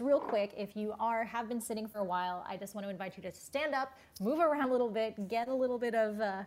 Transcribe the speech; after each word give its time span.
real 0.00 0.20
quick, 0.20 0.52
if 0.56 0.76
you 0.76 0.94
are 0.98 1.24
have 1.24 1.48
been 1.48 1.60
sitting 1.60 1.86
for 1.86 1.98
a 1.98 2.04
while, 2.04 2.44
I 2.48 2.56
just 2.56 2.74
want 2.74 2.86
to 2.86 2.90
invite 2.90 3.16
you 3.16 3.22
to 3.24 3.32
stand 3.32 3.74
up, 3.74 3.92
move 4.20 4.38
around 4.38 4.68
a 4.68 4.72
little 4.72 4.90
bit, 4.90 5.28
get 5.28 5.48
a 5.48 5.54
little 5.54 5.78
bit 5.78 5.94
of 5.94 6.20
uh, 6.20 6.42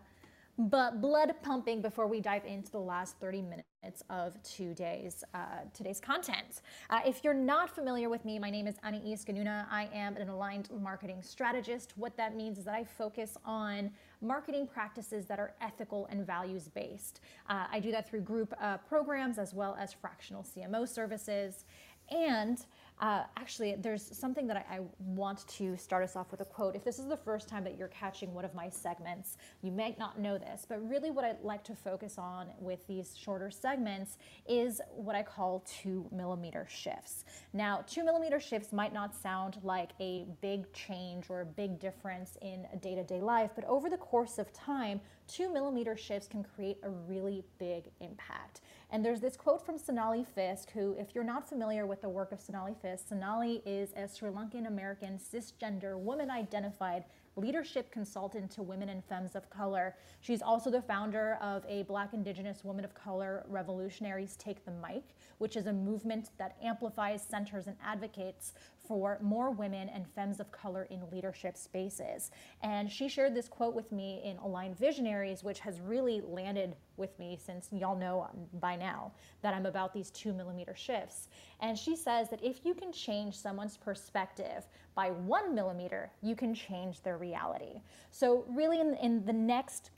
but 0.58 1.02
blood 1.02 1.34
pumping 1.42 1.81
before 1.81 2.06
we 2.06 2.22
dive 2.22 2.46
into 2.46 2.72
the 2.72 2.80
last 2.80 3.18
30 3.20 3.42
minutes 3.42 4.04
of 4.09 4.42
today's 4.44 5.24
uh, 5.34 5.62
today's 5.74 6.00
content. 6.00 6.62
Uh, 6.92 7.00
if 7.06 7.24
you're 7.24 7.34
not 7.34 7.70
familiar 7.70 8.08
with 8.08 8.24
me, 8.24 8.38
my 8.38 8.52
name 8.52 8.68
is 8.68 8.76
Anais 8.84 9.26
Ganuna. 9.26 9.66
I 9.72 9.90
am 9.94 10.16
an 10.16 10.30
aligned 10.30 10.70
marketing 10.80 11.22
strategist. 11.24 11.94
What 11.96 12.16
that 12.18 12.36
means 12.36 12.59
is 12.59 12.66
that 12.66 12.76
I 12.76 12.84
focus 12.84 13.36
on 13.44 13.90
marketing 14.22 14.68
practices 14.68 15.26
that 15.26 15.40
are 15.40 15.56
ethical 15.59 16.08
and 16.12 16.26
values 16.26 16.68
based. 16.68 17.22
Uh, 17.50 17.66
I 17.72 17.80
do 17.80 17.92
that 17.92 18.08
through 18.08 18.22
group 18.22 18.54
uh, 18.62 18.78
programs 18.78 19.40
as 19.40 19.56
well 19.56 19.75
as 19.80 19.92
fractional 19.92 20.44
CMO 20.44 20.88
services. 20.88 21.66
And 22.12 22.63
uh, 23.00 23.24
actually, 23.38 23.76
there's 23.76 24.04
something 24.16 24.48
that 24.48 24.66
I, 24.70 24.78
I, 24.78 24.80
want 25.00 25.48
to 25.48 25.76
start 25.76 26.04
us 26.04 26.16
off 26.16 26.31
with 26.31 26.42
a 26.42 26.46
quote. 26.46 26.76
If 26.76 26.84
this 26.84 27.00
is 27.00 27.08
the 27.08 27.18
first 27.18 27.50
time 27.50 27.64
that 27.64 27.78
you're 27.78 27.90
catching 27.90 28.34
one 28.34 28.46
of 28.46 28.54
my 28.54 28.70
segments, 28.70 29.38
you 29.62 29.72
might 29.72 29.98
not 29.98 30.20
know 30.20 30.38
this, 30.38 30.66
but 30.68 30.88
really 30.88 31.12
what 31.12 31.26
I'd 31.26 31.42
like 31.42 31.64
to 31.66 31.76
focus 31.76 32.18
on 32.18 32.48
with 32.59 32.86
these 32.88 33.18
shorter 33.18 33.50
segments 33.52 34.18
is 34.48 34.80
what 34.92 35.16
I 35.16 35.24
call 35.24 35.66
two 35.81 36.08
millimeter 36.12 36.68
shifts. 36.70 37.26
Now, 37.52 37.84
two 37.88 38.06
millimeter 38.06 38.40
shifts 38.40 38.72
might 38.72 38.94
not 38.94 39.16
sound 39.16 39.58
like 39.64 39.90
a 40.00 40.25
big 40.42 40.72
change 40.72 41.25
or 41.30 41.42
a 41.42 41.46
big 41.46 41.80
difference 41.80 42.38
in 42.42 42.68
a 42.72 42.78
day 42.78 42.96
to 42.96 43.04
day 43.04 43.22
life, 43.22 43.52
but 43.56 43.66
over 43.66 43.90
the 43.90 43.98
course 43.98 44.38
of 44.38 44.54
time, 44.54 45.02
two 45.28 45.51
millimeter 45.51 45.95
shifts 45.95 46.28
can 46.28 46.44
create 46.44 46.78
a 46.84 46.89
really 46.89 47.44
big 47.57 47.85
impact. 48.00 48.61
And 48.91 49.03
there's 49.03 49.19
this 49.19 49.35
quote 49.35 49.66
from 49.66 49.78
Sonali 49.78 50.23
Fiske, 50.23 50.72
who, 50.72 50.95
if 51.00 51.16
you're 51.16 51.23
not 51.23 51.47
familiar 51.47 51.85
with 51.85 52.01
the 52.01 52.09
work 52.09 52.31
of 52.31 52.39
Sonali 52.39 52.75
Fiske, 52.81 53.07
Sonali 53.09 53.62
is 53.66 53.91
a 53.94 54.07
Sri 54.07 54.29
Lankan 54.29 54.67
American 54.67 55.17
cisgender 55.17 55.97
woman 55.97 56.29
identified 56.29 57.06
leadership 57.35 57.91
consultant 57.91 58.51
to 58.51 58.62
women 58.62 58.89
and 58.89 59.03
femmes 59.06 59.35
of 59.35 59.50
color. 59.50 59.95
She's 60.22 60.41
also 60.41 60.69
the 60.69 60.81
founder 60.81 61.38
of 61.41 61.66
a 61.67 61.83
Black 61.83 62.13
Indigenous 62.13 62.63
Women 62.63 62.85
of 62.85 62.94
Color 62.94 63.44
Revolutionaries 63.47 64.35
Take 64.35 64.63
the 64.66 64.72
Mic, 64.72 65.03
which 65.39 65.56
is 65.56 65.66
a 65.66 65.73
movement 65.73 66.29
that 66.38 66.56
amplifies, 66.62 67.23
centers, 67.23 67.67
and 67.67 67.75
advocates 67.83 68.53
for 68.88 69.17
more 69.21 69.51
women 69.51 69.89
and 69.89 70.07
femmes 70.07 70.39
of 70.39 70.51
color 70.51 70.88
in 70.89 71.01
leadership 71.11 71.55
spaces. 71.57 72.31
And 72.61 72.91
she 72.91 73.07
shared 73.07 73.33
this 73.33 73.47
quote 73.47 73.73
with 73.73 73.91
me 73.91 74.21
in 74.23 74.38
Aligned 74.38 74.77
Visionaries, 74.77 75.44
which 75.44 75.59
has 75.59 75.79
really 75.79 76.21
landed 76.21 76.75
with 76.97 77.17
me 77.17 77.38
since 77.44 77.69
y'all 77.71 77.97
know 77.97 78.27
um, 78.29 78.45
by 78.59 78.75
now 78.75 79.11
that 79.41 79.53
I'm 79.53 79.66
about 79.66 79.94
these 79.94 80.11
two 80.11 80.33
millimeter 80.33 80.75
shifts. 80.75 81.29
And 81.61 81.77
she 81.77 81.95
says 81.95 82.29
that 82.29 82.44
if 82.44 82.66
you 82.66 82.73
can 82.73 82.91
change 82.91 83.35
someone's 83.35 83.77
perspective 83.77 84.66
by 84.95 85.11
one 85.11 85.55
millimeter, 85.55 86.11
you 86.21 86.35
can 86.35 86.53
change 86.53 87.01
their 87.01 87.17
reality. 87.17 87.81
So, 88.11 88.45
really, 88.50 88.79
in, 88.79 88.95
in 88.95 89.25
the 89.25 89.33
next 89.33 89.91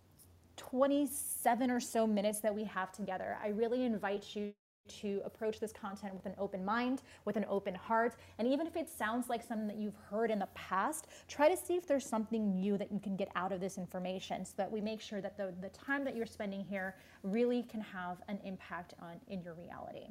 27 0.58 1.70
or 1.70 1.80
so 1.80 2.08
minutes 2.08 2.40
that 2.40 2.54
we 2.54 2.64
have 2.64 2.92
together, 2.92 3.38
I 3.44 3.50
really 3.50 3.84
invite 3.84 4.36
you 4.36 4.54
to 4.88 5.22
approach 5.26 5.60
this 5.60 5.72
content 5.72 6.14
with 6.14 6.26
an 6.26 6.34
open 6.38 6.64
mind, 6.64 7.02
with 7.26 7.38
an 7.38 7.46
open 7.50 7.76
heart. 7.76 8.16
And 8.38 8.48
even 8.48 8.68
if 8.68 8.76
it 8.76 8.90
sounds 8.90 9.30
like 9.30 9.44
something 9.44 9.68
that 9.68 9.78
you've 9.78 9.98
heard 10.10 10.32
in 10.32 10.40
the 10.40 10.48
past, 10.54 11.08
try 11.28 11.50
to 11.50 11.58
see 11.58 11.76
if 11.76 11.88
there's 11.88 12.06
something 12.06 12.54
new 12.54 12.78
that 12.78 12.92
you 12.92 13.00
can 13.00 13.16
get 13.16 13.30
out 13.36 13.52
of 13.52 13.60
this 13.60 13.78
information 13.78 14.46
so 14.46 14.54
that 14.58 14.72
we 14.72 14.82
make 14.82 15.02
sure 15.02 15.22
that 15.22 15.38
the, 15.38 15.54
the 15.62 15.70
time 15.70 16.04
that 16.04 16.16
you're 16.16 16.26
spending 16.26 16.64
here 16.64 16.96
really 17.24 17.64
can 17.64 17.82
have 17.82 18.18
an 18.28 18.40
impact 18.44 18.94
on 19.02 19.16
in 19.28 19.42
your 19.42 19.54
reality. 19.54 20.08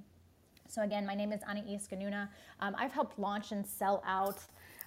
So 0.66 0.82
again, 0.82 1.06
my 1.06 1.14
name 1.14 1.32
is 1.32 1.42
Anais 1.42 1.80
Ganuna. 1.90 2.28
Um, 2.60 2.74
I've 2.78 2.92
helped 2.92 3.18
launch 3.18 3.52
and 3.52 3.66
sell 3.66 4.02
out 4.06 4.38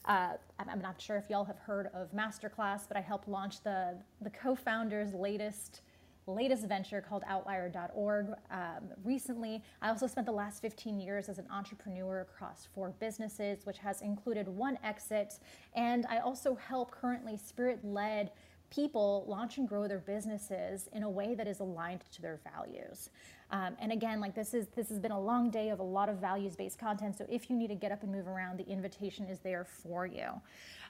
uh, 0.08 0.34
I'm 0.58 0.82
not 0.82 1.02
sure 1.02 1.18
if 1.18 1.30
y'all 1.30 1.44
have 1.44 1.60
heard 1.60 1.90
of 1.94 2.14
Masterclass, 2.14 2.88
but 2.88 2.96
I 2.96 3.02
helped 3.02 3.28
launch 3.28 3.62
the, 3.62 3.98
the 4.22 4.30
co-founder's 4.30 5.14
latest 5.14 5.82
latest 6.28 6.68
venture 6.68 7.02
called 7.02 7.24
outlier.org 7.28 8.28
um, 8.52 8.90
recently. 9.04 9.64
I 9.82 9.90
also 9.90 10.08
spent 10.08 10.28
the 10.28 10.34
last 10.34 10.62
15 10.62 11.00
years 11.00 11.30
as 11.30 11.40
an 11.40 11.46
entrepreneur 11.52 12.22
across 12.22 12.68
four 12.74 12.94
businesses, 13.00 13.66
which 13.66 13.78
has 13.80 14.02
included 14.02 14.48
one 14.48 14.78
exit. 14.84 15.40
And 15.76 16.06
I 16.10 16.20
also 16.20 16.56
help 16.56 16.92
currently 16.92 17.38
spirit 17.38 17.84
led 17.84 18.32
people 18.70 19.24
launch 19.28 19.58
and 19.58 19.68
grow 19.68 19.88
their 19.88 20.00
businesses 20.00 20.90
in 20.94 21.04
a 21.04 21.10
way 21.10 21.36
that 21.36 21.48
is 21.48 21.60
aligned 21.62 22.04
to 22.12 22.22
their 22.22 22.40
values. 22.54 23.10
Um, 23.50 23.78
and 23.80 23.94
again, 23.94 24.20
like 24.20 24.36
this 24.36 24.54
is 24.54 24.68
this 24.76 24.90
has 24.90 25.00
been 25.00 25.12
a 25.12 25.20
long 25.20 25.50
day 25.50 25.70
of 25.70 25.80
a 25.80 25.84
lot 25.84 26.10
of 26.10 26.18
values-based 26.18 26.78
content. 26.78 27.18
So 27.18 27.26
if 27.30 27.50
you 27.50 27.56
need 27.56 27.70
to 27.70 27.76
get 27.76 27.92
up 27.92 28.04
and 28.04 28.12
move 28.12 28.28
around, 28.28 28.60
the 28.60 28.68
invitation 28.68 29.26
is 29.28 29.40
there 29.40 29.64
for 29.64 30.06
you. 30.06 30.28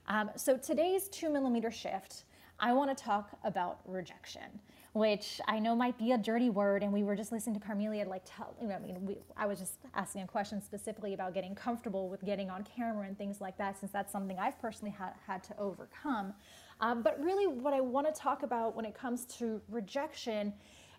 Um, 0.07 0.31
so 0.35 0.57
today's 0.57 1.07
two 1.09 1.29
millimeter 1.29 1.69
shift, 1.69 2.23
I 2.59 2.73
want 2.73 2.95
to 2.95 3.03
talk 3.03 3.37
about 3.43 3.81
rejection 3.85 4.59
which 4.93 5.39
I 5.47 5.59
know 5.59 5.75
might 5.75 5.97
be 5.97 6.11
a 6.11 6.17
dirty 6.17 6.49
word. 6.49 6.83
And 6.83 6.91
we 6.91 7.03
were 7.03 7.15
just 7.15 7.31
listening 7.31 7.59
to 7.59 7.65
Carmelia, 7.65 8.07
like, 8.07 8.23
tell, 8.25 8.55
you 8.61 8.67
know, 8.67 8.75
I 8.75 8.79
mean, 8.79 9.05
we, 9.05 9.17
I 9.35 9.45
was 9.45 9.59
just 9.59 9.75
asking 9.95 10.23
a 10.23 10.27
question 10.27 10.61
specifically 10.61 11.13
about 11.13 11.33
getting 11.33 11.55
comfortable 11.55 12.09
with 12.09 12.23
getting 12.23 12.49
on 12.49 12.63
camera 12.63 13.07
and 13.07 13.17
things 13.17 13.41
like 13.41 13.57
that, 13.57 13.79
since 13.79 13.91
that's 13.91 14.11
something 14.11 14.37
I've 14.39 14.59
personally 14.59 14.95
ha- 14.97 15.13
had 15.25 15.43
to 15.43 15.57
overcome. 15.59 16.33
Um, 16.79 17.01
but 17.01 17.21
really, 17.21 17.47
what 17.47 17.73
I 17.73 17.81
want 17.81 18.13
to 18.13 18.19
talk 18.19 18.43
about 18.43 18.75
when 18.75 18.85
it 18.85 18.95
comes 18.95 19.25
to 19.37 19.61
rejection 19.69 20.53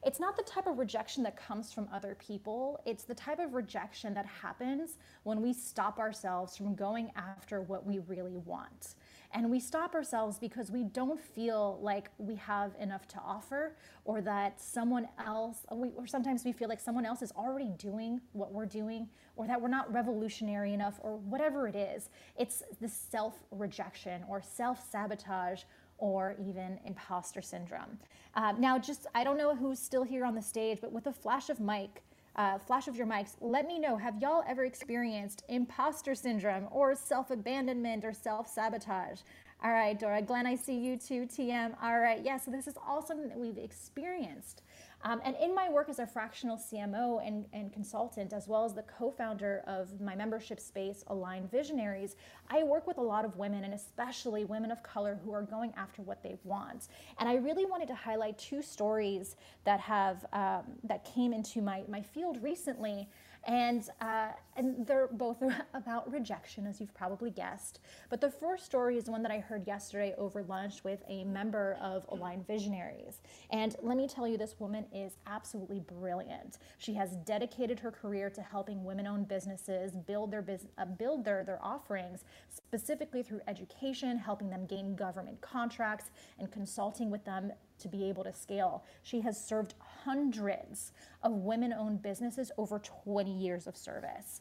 it's 0.04 0.20
not 0.20 0.36
the 0.36 0.42
type 0.44 0.66
of 0.66 0.78
rejection 0.78 1.22
that 1.24 1.36
comes 1.36 1.72
from 1.72 1.88
other 1.92 2.14
people. 2.14 2.80
It's 2.86 3.04
the 3.04 3.14
type 3.14 3.40
of 3.40 3.54
rejection 3.54 4.14
that 4.14 4.26
happens 4.26 4.98
when 5.24 5.42
we 5.42 5.52
stop 5.52 5.98
ourselves 5.98 6.56
from 6.56 6.74
going 6.74 7.10
after 7.16 7.62
what 7.62 7.84
we 7.84 7.98
really 8.00 8.36
want. 8.36 8.94
And 9.32 9.50
we 9.50 9.60
stop 9.60 9.94
ourselves 9.94 10.38
because 10.38 10.70
we 10.70 10.84
don't 10.84 11.20
feel 11.20 11.78
like 11.82 12.10
we 12.18 12.34
have 12.36 12.72
enough 12.80 13.06
to 13.08 13.18
offer 13.18 13.76
or 14.04 14.20
that 14.22 14.60
someone 14.60 15.08
else, 15.24 15.66
or 15.68 16.06
sometimes 16.06 16.44
we 16.44 16.52
feel 16.52 16.68
like 16.68 16.80
someone 16.80 17.04
else 17.04 17.20
is 17.20 17.32
already 17.32 17.70
doing 17.76 18.20
what 18.32 18.52
we're 18.52 18.66
doing 18.66 19.08
or 19.36 19.46
that 19.46 19.60
we're 19.60 19.68
not 19.68 19.92
revolutionary 19.92 20.72
enough 20.72 20.98
or 21.00 21.16
whatever 21.16 21.68
it 21.68 21.76
is. 21.76 22.08
It's 22.36 22.62
the 22.80 22.88
self 22.88 23.34
rejection 23.50 24.24
or 24.28 24.42
self 24.42 24.82
sabotage 24.90 25.62
or 25.98 26.36
even 26.40 26.78
imposter 26.84 27.42
syndrome. 27.42 27.98
Uh, 28.34 28.52
now, 28.58 28.78
just 28.78 29.06
I 29.14 29.24
don't 29.24 29.36
know 29.36 29.54
who's 29.54 29.78
still 29.78 30.04
here 30.04 30.24
on 30.24 30.34
the 30.34 30.42
stage, 30.42 30.78
but 30.80 30.92
with 30.92 31.06
a 31.06 31.12
flash 31.12 31.50
of 31.50 31.60
mic, 31.60 32.02
uh, 32.38 32.56
flash 32.56 32.86
of 32.86 32.96
your 32.96 33.06
mics, 33.06 33.32
let 33.40 33.66
me 33.66 33.78
know 33.78 33.96
have 33.96 34.22
y'all 34.22 34.44
ever 34.48 34.64
experienced 34.64 35.42
imposter 35.48 36.14
syndrome 36.14 36.68
or 36.70 36.94
self 36.94 37.30
abandonment 37.30 38.04
or 38.04 38.14
self 38.14 38.48
sabotage? 38.48 39.20
All 39.62 39.72
right, 39.72 39.98
Dora, 39.98 40.22
Glenn, 40.22 40.46
I 40.46 40.54
see 40.54 40.78
you 40.78 40.96
too, 40.96 41.26
TM. 41.26 41.74
All 41.82 41.98
right, 41.98 42.22
yeah, 42.24 42.38
so 42.38 42.52
this 42.52 42.68
is 42.68 42.74
all 42.86 43.04
something 43.04 43.28
that 43.28 43.38
we've 43.38 43.58
experienced. 43.58 44.62
Um, 45.02 45.20
and 45.24 45.36
in 45.40 45.54
my 45.54 45.68
work 45.68 45.88
as 45.88 46.00
a 46.00 46.06
fractional 46.06 46.56
CMO 46.56 47.24
and, 47.26 47.46
and 47.52 47.72
consultant, 47.72 48.32
as 48.32 48.48
well 48.48 48.64
as 48.64 48.74
the 48.74 48.82
co 48.82 49.10
founder 49.10 49.62
of 49.66 50.00
my 50.00 50.16
membership 50.16 50.58
space, 50.58 51.04
Aligned 51.06 51.50
Visionaries, 51.50 52.16
I 52.48 52.64
work 52.64 52.86
with 52.86 52.98
a 52.98 53.02
lot 53.02 53.24
of 53.24 53.36
women 53.36 53.64
and 53.64 53.74
especially 53.74 54.44
women 54.44 54.70
of 54.70 54.82
color 54.82 55.20
who 55.24 55.32
are 55.32 55.42
going 55.42 55.72
after 55.76 56.02
what 56.02 56.22
they 56.22 56.36
want. 56.42 56.88
And 57.18 57.28
I 57.28 57.36
really 57.36 57.64
wanted 57.64 57.88
to 57.88 57.94
highlight 57.94 58.38
two 58.38 58.60
stories 58.60 59.36
that 59.64 59.80
have 59.80 60.26
um, 60.32 60.64
that 60.84 61.04
came 61.04 61.32
into 61.32 61.62
my, 61.62 61.84
my 61.88 62.02
field 62.02 62.42
recently 62.42 63.08
and, 63.44 63.88
uh, 64.00 64.28
and 64.56 64.86
they're 64.86 65.08
both 65.08 65.42
about 65.74 66.10
rejection, 66.10 66.66
as 66.66 66.80
you've 66.80 66.94
probably 66.94 67.30
guessed. 67.30 67.80
But 68.10 68.20
the 68.20 68.30
first 68.30 68.64
story 68.64 68.96
is 68.96 69.08
one 69.08 69.22
that 69.22 69.32
I 69.32 69.38
heard 69.38 69.66
yesterday 69.66 70.14
over 70.18 70.42
lunch 70.42 70.84
with 70.84 71.02
a 71.08 71.24
member 71.24 71.78
of 71.80 72.04
Aligned 72.08 72.46
Visionaries. 72.46 73.20
And 73.50 73.76
let 73.82 73.96
me 73.96 74.08
tell 74.08 74.26
you, 74.26 74.36
this 74.36 74.56
woman 74.58 74.84
is 74.92 75.16
absolutely 75.26 75.80
brilliant. 75.80 76.58
She 76.78 76.94
has 76.94 77.16
dedicated 77.24 77.78
her 77.80 77.90
career 77.90 78.30
to 78.30 78.42
helping 78.42 78.84
women-owned 78.84 79.28
businesses 79.28 79.92
build 79.92 80.30
their 80.30 80.44
uh, 80.78 80.84
build 80.84 81.24
their, 81.24 81.44
their 81.44 81.62
offerings, 81.62 82.24
specifically 82.48 83.22
through 83.22 83.40
education, 83.46 84.18
helping 84.18 84.50
them 84.50 84.66
gain 84.66 84.94
government 84.94 85.40
contracts, 85.40 86.10
and 86.38 86.50
consulting 86.50 87.10
with 87.10 87.24
them 87.24 87.52
to 87.78 87.88
be 87.88 88.08
able 88.08 88.24
to 88.24 88.32
scale. 88.32 88.84
She 89.02 89.20
has 89.22 89.42
served 89.42 89.74
hundreds 90.04 90.92
of 91.22 91.32
women 91.32 91.72
owned 91.72 92.02
businesses 92.02 92.50
over 92.58 92.78
20 92.78 93.30
years 93.30 93.66
of 93.66 93.76
service. 93.76 94.40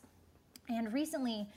And 0.70 0.94
recently, 0.94 1.48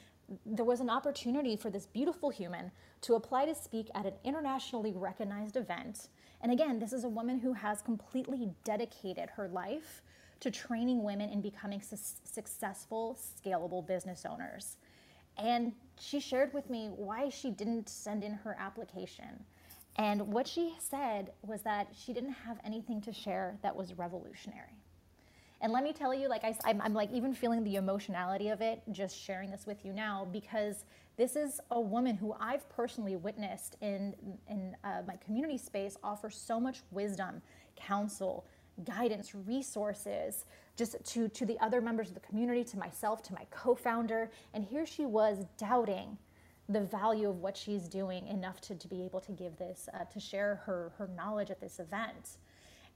there 0.46 0.64
was 0.64 0.80
an 0.80 0.90
opportunity 0.90 1.56
for 1.56 1.70
this 1.70 1.86
beautiful 1.86 2.30
human 2.30 2.70
to 3.02 3.14
apply 3.14 3.46
to 3.46 3.54
speak 3.54 3.88
at 3.94 4.06
an 4.06 4.14
internationally 4.24 4.92
recognized 4.94 5.56
event. 5.56 6.08
And 6.40 6.52
again, 6.52 6.78
this 6.78 6.92
is 6.92 7.04
a 7.04 7.08
woman 7.08 7.38
who 7.38 7.52
has 7.52 7.82
completely 7.82 8.50
dedicated 8.64 9.28
her 9.30 9.48
life 9.48 10.02
to 10.40 10.50
training 10.50 11.02
women 11.02 11.30
in 11.30 11.40
becoming 11.40 11.82
su- 11.82 11.96
successful, 12.24 13.18
scalable 13.18 13.86
business 13.86 14.24
owners. 14.24 14.76
And 15.36 15.72
she 15.98 16.20
shared 16.20 16.52
with 16.54 16.70
me 16.70 16.88
why 16.88 17.28
she 17.28 17.50
didn't 17.50 17.88
send 17.88 18.24
in 18.24 18.32
her 18.32 18.56
application. 18.58 19.44
And 19.96 20.32
what 20.32 20.46
she 20.46 20.74
said 20.78 21.32
was 21.42 21.62
that 21.62 21.88
she 21.94 22.12
didn't 22.12 22.32
have 22.32 22.58
anything 22.64 23.00
to 23.02 23.12
share 23.12 23.58
that 23.62 23.74
was 23.74 23.94
revolutionary. 23.94 24.76
And 25.62 25.72
let 25.72 25.84
me 25.84 25.92
tell 25.92 26.14
you, 26.14 26.28
like 26.28 26.42
I, 26.42 26.56
I'm, 26.64 26.80
I'm 26.80 26.94
like 26.94 27.12
even 27.12 27.34
feeling 27.34 27.62
the 27.64 27.76
emotionality 27.76 28.48
of 28.48 28.62
it, 28.62 28.82
just 28.92 29.18
sharing 29.18 29.50
this 29.50 29.66
with 29.66 29.84
you 29.84 29.92
now, 29.92 30.26
because 30.32 30.84
this 31.18 31.36
is 31.36 31.60
a 31.70 31.78
woman 31.80 32.16
who 32.16 32.34
I've 32.40 32.66
personally 32.70 33.16
witnessed 33.16 33.76
in 33.82 34.14
in 34.48 34.74
uh, 34.84 35.02
my 35.06 35.16
community 35.16 35.58
space 35.58 35.98
offer 36.02 36.30
so 36.30 36.58
much 36.58 36.80
wisdom, 36.92 37.42
counsel, 37.76 38.46
guidance, 38.84 39.34
resources, 39.34 40.46
just 40.76 40.96
to 41.04 41.28
to 41.28 41.44
the 41.44 41.58
other 41.60 41.82
members 41.82 42.08
of 42.08 42.14
the 42.14 42.20
community, 42.20 42.64
to 42.64 42.78
myself, 42.78 43.22
to 43.24 43.34
my 43.34 43.44
co-founder, 43.50 44.30
and 44.54 44.64
here 44.64 44.86
she 44.86 45.04
was 45.04 45.44
doubting 45.58 46.16
the 46.70 46.80
value 46.80 47.28
of 47.28 47.40
what 47.40 47.56
she's 47.56 47.88
doing 47.88 48.26
enough 48.28 48.60
to, 48.62 48.74
to 48.74 48.88
be 48.88 49.02
able 49.02 49.20
to 49.20 49.32
give 49.32 49.56
this, 49.58 49.88
uh, 49.92 50.04
to 50.04 50.20
share 50.20 50.62
her, 50.66 50.92
her 50.96 51.08
knowledge 51.16 51.50
at 51.50 51.60
this 51.60 51.80
event. 51.80 52.38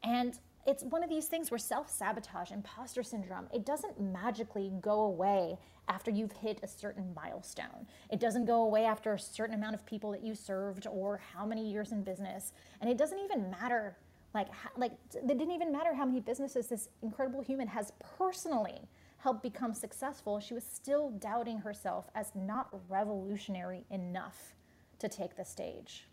And 0.03 0.39
it's 0.67 0.83
one 0.85 1.03
of 1.03 1.11
these 1.11 1.27
things 1.27 1.51
where 1.51 1.59
self 1.59 1.91
sabotage, 1.91 2.51
imposter 2.51 3.03
syndrome, 3.03 3.49
it 3.53 3.67
doesn't 3.67 4.01
magically 4.01 4.73
go 4.81 5.01
away 5.01 5.59
after 5.89 6.11
you've 6.11 6.33
hit 6.33 6.61
a 6.63 6.69
certain 6.69 7.13
milestone. 7.15 7.87
It 8.11 8.21
doesn't 8.21 8.47
go 8.47 8.63
away 8.63 8.85
after 8.85 9.13
a 9.13 9.19
certain 9.19 9.55
amount 9.55 9.75
of 9.75 9.85
people 9.85 10.11
that 10.13 10.23
you 10.23 10.35
served 10.35 10.87
or 10.87 11.21
how 11.35 11.45
many 11.45 11.71
years 11.71 11.93
in 11.93 12.03
business. 12.03 12.53
And 12.81 12.89
it 12.89 12.97
doesn't 12.97 13.19
even 13.19 13.51
matter, 13.51 13.97
like, 14.33 14.49
like 14.77 14.93
it 15.15 15.27
didn't 15.27 15.51
even 15.51 15.71
matter 15.73 15.95
how 15.95 16.07
many 16.07 16.21
businesses 16.21 16.69
this 16.69 16.89
incredible 17.03 17.43
human 17.43 17.69
has 17.69 17.93
personally 18.19 18.89
help 19.25 19.43
become 19.43 19.73
successful, 19.73 20.39
she 20.39 20.53
was 20.53 20.63
still 20.63 21.09
doubting 21.13 21.57
herself 21.57 22.11
as 22.15 22.31
not 22.35 22.69
revolutionary 22.91 23.83
enough 23.91 24.53
to 24.99 25.09
take 25.09 25.35
the 25.35 25.45
stage. 25.45 26.05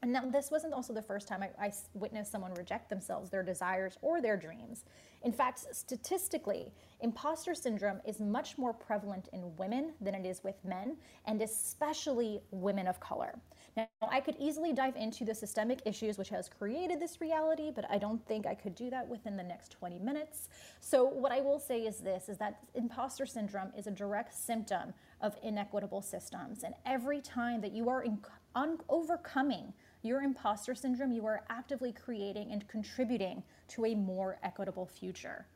And 0.00 0.12
now, 0.12 0.30
this 0.30 0.52
wasn't 0.52 0.72
also 0.72 0.92
the 0.92 1.02
first 1.02 1.26
time 1.26 1.42
I, 1.42 1.66
I, 1.66 1.72
witnessed 1.94 2.30
someone 2.30 2.54
reject 2.54 2.88
themselves, 2.88 3.30
their 3.30 3.42
desires, 3.42 3.98
or 4.00 4.20
their 4.20 4.36
dreams. 4.36 4.84
In 5.24 5.32
fact, 5.32 5.74
statistically, 5.74 6.72
imposter 7.00 7.52
syndrome 7.52 8.00
is 8.04 8.20
much 8.20 8.58
more 8.58 8.72
prevalent 8.72 9.28
in 9.32 9.56
women 9.56 9.94
than 10.00 10.14
it 10.14 10.24
is 10.24 10.44
with 10.44 10.64
men, 10.64 10.98
and 11.24 11.42
especially 11.42 12.40
women 12.52 12.86
of 12.86 13.00
color. 13.00 13.40
Now, 13.76 13.88
I 14.10 14.20
could 14.20 14.36
easily 14.40 14.72
dive 14.72 14.96
into 14.96 15.24
the 15.24 15.34
systemic 15.34 15.82
issues 15.84 16.16
which 16.18 16.30
has 16.30 16.48
created 16.48 16.98
this 17.00 17.20
reality, 17.20 17.70
but 17.74 17.84
I 17.90 17.98
don't 17.98 18.24
think 18.26 18.46
I 18.46 18.54
could 18.54 18.74
do 18.74 18.88
that 18.90 19.06
within 19.06 19.36
the 19.36 19.42
next 19.42 19.70
20 19.72 19.98
minutes. 19.98 20.48
So 20.80 21.04
what 21.04 21.32
I 21.32 21.40
will 21.40 21.58
say 21.60 21.82
is 21.82 21.98
this, 21.98 22.28
is 22.30 22.38
that 22.38 22.58
imposter 22.74 23.26
syndrome 23.26 23.72
is 23.76 23.86
a 23.86 23.90
direct 23.90 24.34
symptom 24.34 24.94
of 25.20 25.36
inequitable 25.42 26.02
systems. 26.02 26.62
And 26.64 26.74
every 26.86 27.20
time 27.20 27.60
that 27.60 27.72
you 27.72 27.90
are 27.90 28.02
in, 28.02 28.18
un- 28.54 28.78
overcoming 28.88 29.74
your 30.02 30.22
imposter 30.22 30.74
syndrome, 30.74 31.12
you 31.12 31.26
are 31.26 31.42
actively 31.50 31.92
creating 31.92 32.52
and 32.52 32.66
contributing 32.68 33.42
to 33.68 33.84
a 33.86 33.94
more 33.94 34.38
equitable 34.42 34.86
future. 34.86 35.46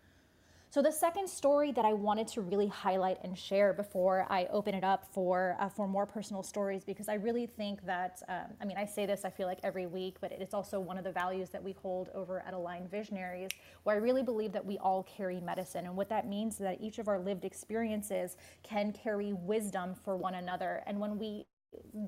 So 0.72 0.80
the 0.80 0.92
second 0.92 1.28
story 1.28 1.72
that 1.72 1.84
I 1.84 1.92
wanted 1.94 2.28
to 2.28 2.42
really 2.42 2.68
highlight 2.68 3.18
and 3.24 3.36
share 3.36 3.72
before 3.72 4.24
I 4.30 4.46
open 4.52 4.72
it 4.72 4.84
up 4.84 5.04
for 5.12 5.56
uh, 5.58 5.68
for 5.68 5.88
more 5.88 6.06
personal 6.06 6.44
stories, 6.44 6.84
because 6.84 7.08
I 7.08 7.14
really 7.14 7.46
think 7.46 7.84
that 7.86 8.22
um, 8.28 8.54
I 8.60 8.64
mean 8.66 8.76
I 8.76 8.84
say 8.84 9.04
this 9.04 9.24
I 9.24 9.30
feel 9.30 9.48
like 9.48 9.58
every 9.64 9.86
week, 9.86 10.18
but 10.20 10.30
it's 10.30 10.54
also 10.54 10.78
one 10.78 10.96
of 10.96 11.02
the 11.02 11.10
values 11.10 11.50
that 11.50 11.60
we 11.60 11.72
hold 11.72 12.10
over 12.14 12.38
at 12.46 12.54
Aligned 12.54 12.88
Visionaries, 12.88 13.50
where 13.82 13.96
I 13.96 13.98
really 13.98 14.22
believe 14.22 14.52
that 14.52 14.64
we 14.64 14.78
all 14.78 15.02
carry 15.02 15.40
medicine, 15.40 15.86
and 15.86 15.96
what 15.96 16.08
that 16.10 16.28
means 16.28 16.54
is 16.54 16.60
that 16.60 16.80
each 16.80 17.00
of 17.00 17.08
our 17.08 17.18
lived 17.18 17.44
experiences 17.44 18.36
can 18.62 18.92
carry 18.92 19.32
wisdom 19.32 19.96
for 20.04 20.16
one 20.16 20.34
another, 20.36 20.84
and 20.86 21.00
when 21.00 21.18
we 21.18 21.46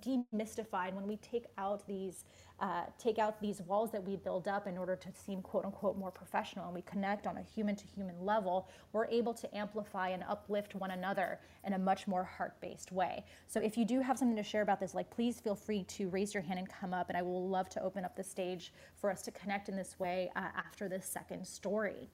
demystified 0.01 0.95
when 0.95 1.07
we 1.07 1.17
take 1.17 1.47
out 1.59 1.87
these 1.87 2.25
uh, 2.61 2.85
take 2.97 3.19
out 3.19 3.41
these 3.41 3.61
walls 3.63 3.91
that 3.91 4.03
we 4.05 4.15
build 4.17 4.47
up 4.47 4.69
in 4.69 4.79
order 4.79 4.95
to 4.95 5.09
seem 5.13 5.43
quote 5.43 5.65
unquote 5.65 5.99
more 5.99 6.11
professional 6.11 6.67
and 6.67 6.75
we 6.75 6.83
connect 6.83 7.27
on 7.27 7.37
a 7.37 7.43
human 7.43 7.75
to 7.75 7.85
human 7.87 8.15
level 8.25 8.69
we're 8.93 9.07
able 9.07 9.35
to 9.35 9.53
amplify 9.57 10.11
and 10.11 10.23
uplift 10.29 10.75
one 10.77 10.93
another 10.93 11.41
in 11.67 11.73
a 11.73 11.79
much 11.79 12.07
more 12.07 12.23
heart-based 12.25 12.93
way. 12.93 13.25
So 13.49 13.61
if 13.61 13.77
you 13.77 13.85
do 13.85 14.01
have 14.01 14.19
something 14.19 14.37
to 14.37 14.43
share 14.43 14.63
about 14.63 14.81
this 14.81 14.95
like 14.95 15.11
please 15.11 15.41
feel 15.41 15.57
free 15.57 15.85
to 15.85 16.09
raise 16.09 16.35
your 16.35 16.43
hand 16.43 16.59
and 16.59 16.69
come 16.69 16.95
up 16.95 17.09
and 17.09 17.17
i 17.17 17.23
will 17.23 17.49
love 17.49 17.69
to 17.71 17.83
open 17.83 18.05
up 18.05 18.17
the 18.17 18.25
stage 18.25 18.73
for 18.95 19.11
us 19.11 19.23
to 19.23 19.31
connect 19.33 19.69
in 19.69 19.77
this 19.77 19.99
way 19.99 20.31
uh, 20.37 20.49
after 20.57 20.89
this 20.89 21.07
second 21.07 21.47
story. 21.47 22.09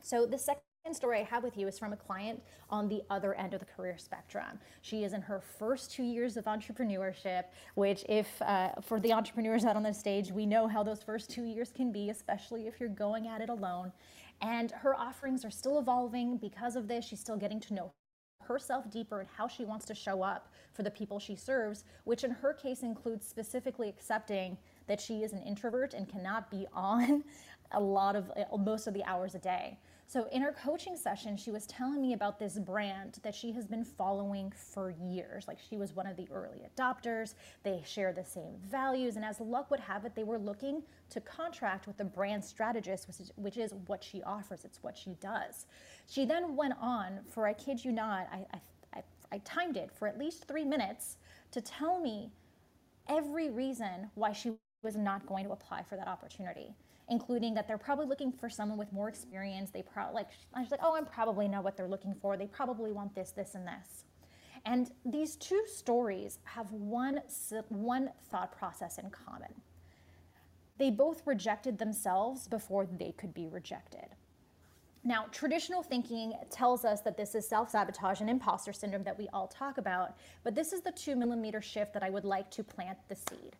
So 0.00 0.26
the 0.26 0.38
second 0.38 0.62
story 0.94 1.20
I 1.20 1.24
have 1.24 1.42
with 1.42 1.56
you 1.56 1.66
is 1.68 1.78
from 1.78 1.92
a 1.92 1.96
client 1.96 2.42
on 2.70 2.88
the 2.88 3.02
other 3.10 3.34
end 3.34 3.54
of 3.54 3.60
the 3.60 3.66
career 3.66 3.96
spectrum. 3.98 4.58
She 4.82 5.04
is 5.04 5.12
in 5.12 5.22
her 5.22 5.40
first 5.40 5.90
two 5.90 6.02
years 6.02 6.36
of 6.36 6.44
entrepreneurship, 6.44 7.44
which, 7.74 8.04
if 8.08 8.40
uh, 8.42 8.70
for 8.82 9.00
the 9.00 9.12
entrepreneurs 9.12 9.64
out 9.64 9.76
on 9.76 9.82
the 9.82 9.94
stage, 9.94 10.30
we 10.30 10.46
know 10.46 10.66
how 10.68 10.82
those 10.82 11.02
first 11.02 11.30
two 11.30 11.44
years 11.44 11.72
can 11.72 11.92
be, 11.92 12.10
especially 12.10 12.66
if 12.66 12.80
you're 12.80 12.88
going 12.88 13.26
at 13.26 13.40
it 13.40 13.48
alone. 13.48 13.92
And 14.40 14.70
her 14.72 14.94
offerings 14.94 15.44
are 15.44 15.50
still 15.50 15.78
evolving 15.78 16.36
because 16.36 16.76
of 16.76 16.88
this. 16.88 17.04
She's 17.04 17.20
still 17.20 17.36
getting 17.36 17.60
to 17.60 17.74
know 17.74 17.92
herself 18.42 18.90
deeper 18.90 19.20
and 19.20 19.28
how 19.36 19.46
she 19.46 19.64
wants 19.64 19.84
to 19.86 19.94
show 19.94 20.22
up 20.22 20.52
for 20.72 20.82
the 20.82 20.90
people 20.90 21.20
she 21.20 21.36
serves, 21.36 21.84
which 22.04 22.24
in 22.24 22.30
her 22.30 22.52
case 22.52 22.82
includes 22.82 23.26
specifically 23.26 23.88
accepting 23.88 24.58
that 24.88 25.00
she 25.00 25.22
is 25.22 25.32
an 25.32 25.42
introvert 25.42 25.94
and 25.94 26.08
cannot 26.08 26.50
be 26.50 26.66
on 26.72 27.22
a 27.72 27.80
lot 27.80 28.16
of 28.16 28.30
most 28.58 28.86
of 28.86 28.94
the 28.94 29.04
hours 29.04 29.34
a 29.34 29.38
day. 29.38 29.78
So, 30.12 30.28
in 30.30 30.42
her 30.42 30.52
coaching 30.52 30.94
session, 30.94 31.38
she 31.38 31.50
was 31.50 31.66
telling 31.66 32.02
me 32.02 32.12
about 32.12 32.38
this 32.38 32.58
brand 32.58 33.18
that 33.22 33.34
she 33.34 33.50
has 33.52 33.66
been 33.66 33.82
following 33.82 34.52
for 34.54 34.90
years. 34.90 35.48
Like, 35.48 35.56
she 35.70 35.78
was 35.78 35.96
one 35.96 36.06
of 36.06 36.18
the 36.18 36.28
early 36.30 36.66
adopters, 36.68 37.32
they 37.62 37.82
share 37.86 38.12
the 38.12 38.22
same 38.22 38.58
values, 38.70 39.16
and 39.16 39.24
as 39.24 39.40
luck 39.40 39.70
would 39.70 39.80
have 39.80 40.04
it, 40.04 40.14
they 40.14 40.22
were 40.22 40.38
looking 40.38 40.82
to 41.08 41.20
contract 41.22 41.86
with 41.86 41.96
the 41.96 42.04
brand 42.04 42.44
strategist, 42.44 43.08
which 43.08 43.20
is, 43.20 43.32
which 43.36 43.56
is 43.56 43.72
what 43.86 44.04
she 44.04 44.22
offers, 44.24 44.66
it's 44.66 44.82
what 44.82 44.98
she 44.98 45.14
does. 45.18 45.64
She 46.10 46.26
then 46.26 46.56
went 46.56 46.74
on, 46.78 47.20
for 47.30 47.46
I 47.46 47.54
kid 47.54 47.82
you 47.82 47.90
not, 47.90 48.28
I, 48.30 48.44
I, 48.92 49.02
I 49.32 49.38
timed 49.46 49.78
it 49.78 49.90
for 49.90 50.06
at 50.06 50.18
least 50.18 50.44
three 50.44 50.66
minutes 50.66 51.16
to 51.52 51.62
tell 51.62 51.98
me 51.98 52.30
every 53.08 53.48
reason 53.48 54.10
why 54.14 54.32
she 54.32 54.52
was 54.82 54.94
not 54.94 55.24
going 55.24 55.46
to 55.46 55.52
apply 55.52 55.84
for 55.84 55.96
that 55.96 56.06
opportunity, 56.06 56.74
including 57.12 57.52
that 57.52 57.68
they're 57.68 57.76
probably 57.76 58.06
looking 58.06 58.32
for 58.32 58.48
someone 58.48 58.78
with 58.78 58.90
more 58.90 59.10
experience. 59.10 59.70
They 59.70 59.82
probably 59.82 60.14
like 60.14 60.28
I 60.54 60.60
was 60.60 60.70
like, 60.70 60.80
oh, 60.82 60.94
I 60.94 61.02
probably 61.02 61.46
know 61.46 61.60
what 61.60 61.76
they're 61.76 61.86
looking 61.86 62.14
for. 62.14 62.38
They 62.38 62.46
probably 62.46 62.90
want 62.90 63.14
this, 63.14 63.32
this, 63.32 63.54
and 63.54 63.68
this. 63.68 64.04
And 64.64 64.90
these 65.04 65.36
two 65.36 65.62
stories 65.66 66.38
have 66.44 66.72
one 66.72 67.20
one 67.68 68.10
thought 68.30 68.56
process 68.56 68.98
in 68.98 69.10
common. 69.10 69.52
They 70.78 70.90
both 70.90 71.22
rejected 71.26 71.76
themselves 71.78 72.48
before 72.48 72.86
they 72.86 73.12
could 73.12 73.34
be 73.34 73.46
rejected. 73.46 74.16
Now, 75.04 75.26
traditional 75.32 75.82
thinking 75.82 76.32
tells 76.50 76.84
us 76.84 77.02
that 77.02 77.18
this 77.18 77.34
is 77.34 77.46
self 77.46 77.68
sabotage 77.70 78.22
and 78.22 78.30
imposter 78.30 78.72
syndrome 78.72 79.04
that 79.04 79.18
we 79.18 79.28
all 79.34 79.48
talk 79.48 79.76
about, 79.76 80.16
but 80.44 80.54
this 80.54 80.72
is 80.72 80.80
the 80.80 80.92
two 80.92 81.14
millimeter 81.14 81.60
shift 81.60 81.92
that 81.92 82.02
I 82.02 82.08
would 82.08 82.24
like 82.24 82.50
to 82.52 82.64
plant 82.64 82.96
the 83.08 83.16
seed. 83.16 83.56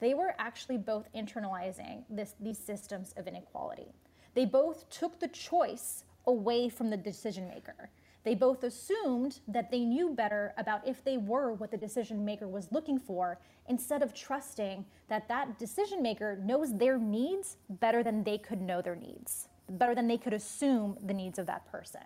They 0.00 0.14
were 0.14 0.34
actually 0.38 0.78
both 0.78 1.12
internalizing 1.14 2.04
this, 2.08 2.34
these 2.40 2.58
systems 2.58 3.14
of 3.16 3.26
inequality. 3.26 3.92
They 4.34 4.46
both 4.46 4.88
took 4.90 5.20
the 5.20 5.28
choice 5.28 6.04
away 6.26 6.68
from 6.68 6.90
the 6.90 6.96
decision 6.96 7.48
maker. 7.48 7.90
They 8.22 8.34
both 8.34 8.64
assumed 8.64 9.40
that 9.48 9.70
they 9.70 9.84
knew 9.84 10.10
better 10.10 10.52
about 10.58 10.86
if 10.86 11.02
they 11.04 11.16
were 11.16 11.54
what 11.54 11.70
the 11.70 11.76
decision 11.76 12.24
maker 12.24 12.48
was 12.48 12.70
looking 12.70 12.98
for 12.98 13.38
instead 13.68 14.02
of 14.02 14.12
trusting 14.12 14.84
that 15.08 15.26
that 15.28 15.58
decision 15.58 16.02
maker 16.02 16.38
knows 16.42 16.76
their 16.76 16.98
needs 16.98 17.56
better 17.68 18.02
than 18.02 18.22
they 18.22 18.36
could 18.36 18.60
know 18.60 18.82
their 18.82 18.96
needs 18.96 19.48
better 19.70 19.94
than 19.94 20.08
they 20.08 20.18
could 20.18 20.34
assume 20.34 20.96
the 21.02 21.14
needs 21.14 21.38
of 21.38 21.46
that 21.46 21.70
person. 21.70 22.02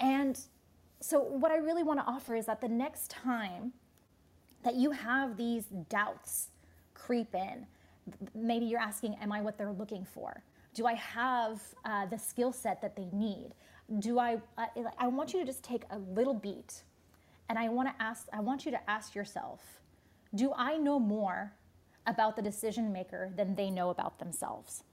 And 0.00 0.38
so, 1.00 1.20
what 1.20 1.50
I 1.50 1.56
really 1.56 1.82
want 1.82 2.00
to 2.00 2.06
offer 2.06 2.34
is 2.34 2.46
that 2.46 2.60
the 2.60 2.68
next 2.68 3.10
time 3.10 3.72
that 4.62 4.74
you 4.74 4.90
have 4.90 5.36
these 5.36 5.64
doubts 5.88 6.48
creep 6.94 7.34
in, 7.34 7.66
maybe 8.34 8.66
you're 8.66 8.80
asking, 8.80 9.16
Am 9.20 9.32
I 9.32 9.40
what 9.40 9.58
they're 9.58 9.72
looking 9.72 10.04
for? 10.04 10.42
Do 10.74 10.86
I 10.86 10.94
have 10.94 11.62
uh, 11.84 12.06
the 12.06 12.18
skill 12.18 12.52
set 12.52 12.80
that 12.82 12.96
they 12.96 13.08
need? 13.12 13.50
Do 14.00 14.18
I, 14.18 14.38
uh, 14.56 14.66
I 14.98 15.08
want 15.08 15.32
you 15.32 15.40
to 15.40 15.46
just 15.46 15.62
take 15.62 15.84
a 15.90 15.98
little 15.98 16.34
beat 16.34 16.82
and 17.48 17.58
I 17.58 17.68
want 17.68 17.88
to 17.88 18.02
ask, 18.02 18.26
I 18.32 18.40
want 18.40 18.66
you 18.66 18.70
to 18.72 18.90
ask 18.90 19.14
yourself, 19.14 19.60
do 20.34 20.52
I 20.54 20.76
know 20.76 21.00
more 21.00 21.52
about 22.06 22.36
the 22.36 22.42
decision 22.42 22.92
maker 22.92 23.30
than 23.34 23.54
they 23.54 23.70
know 23.70 23.90
about 23.90 24.18
themselves? 24.18 24.84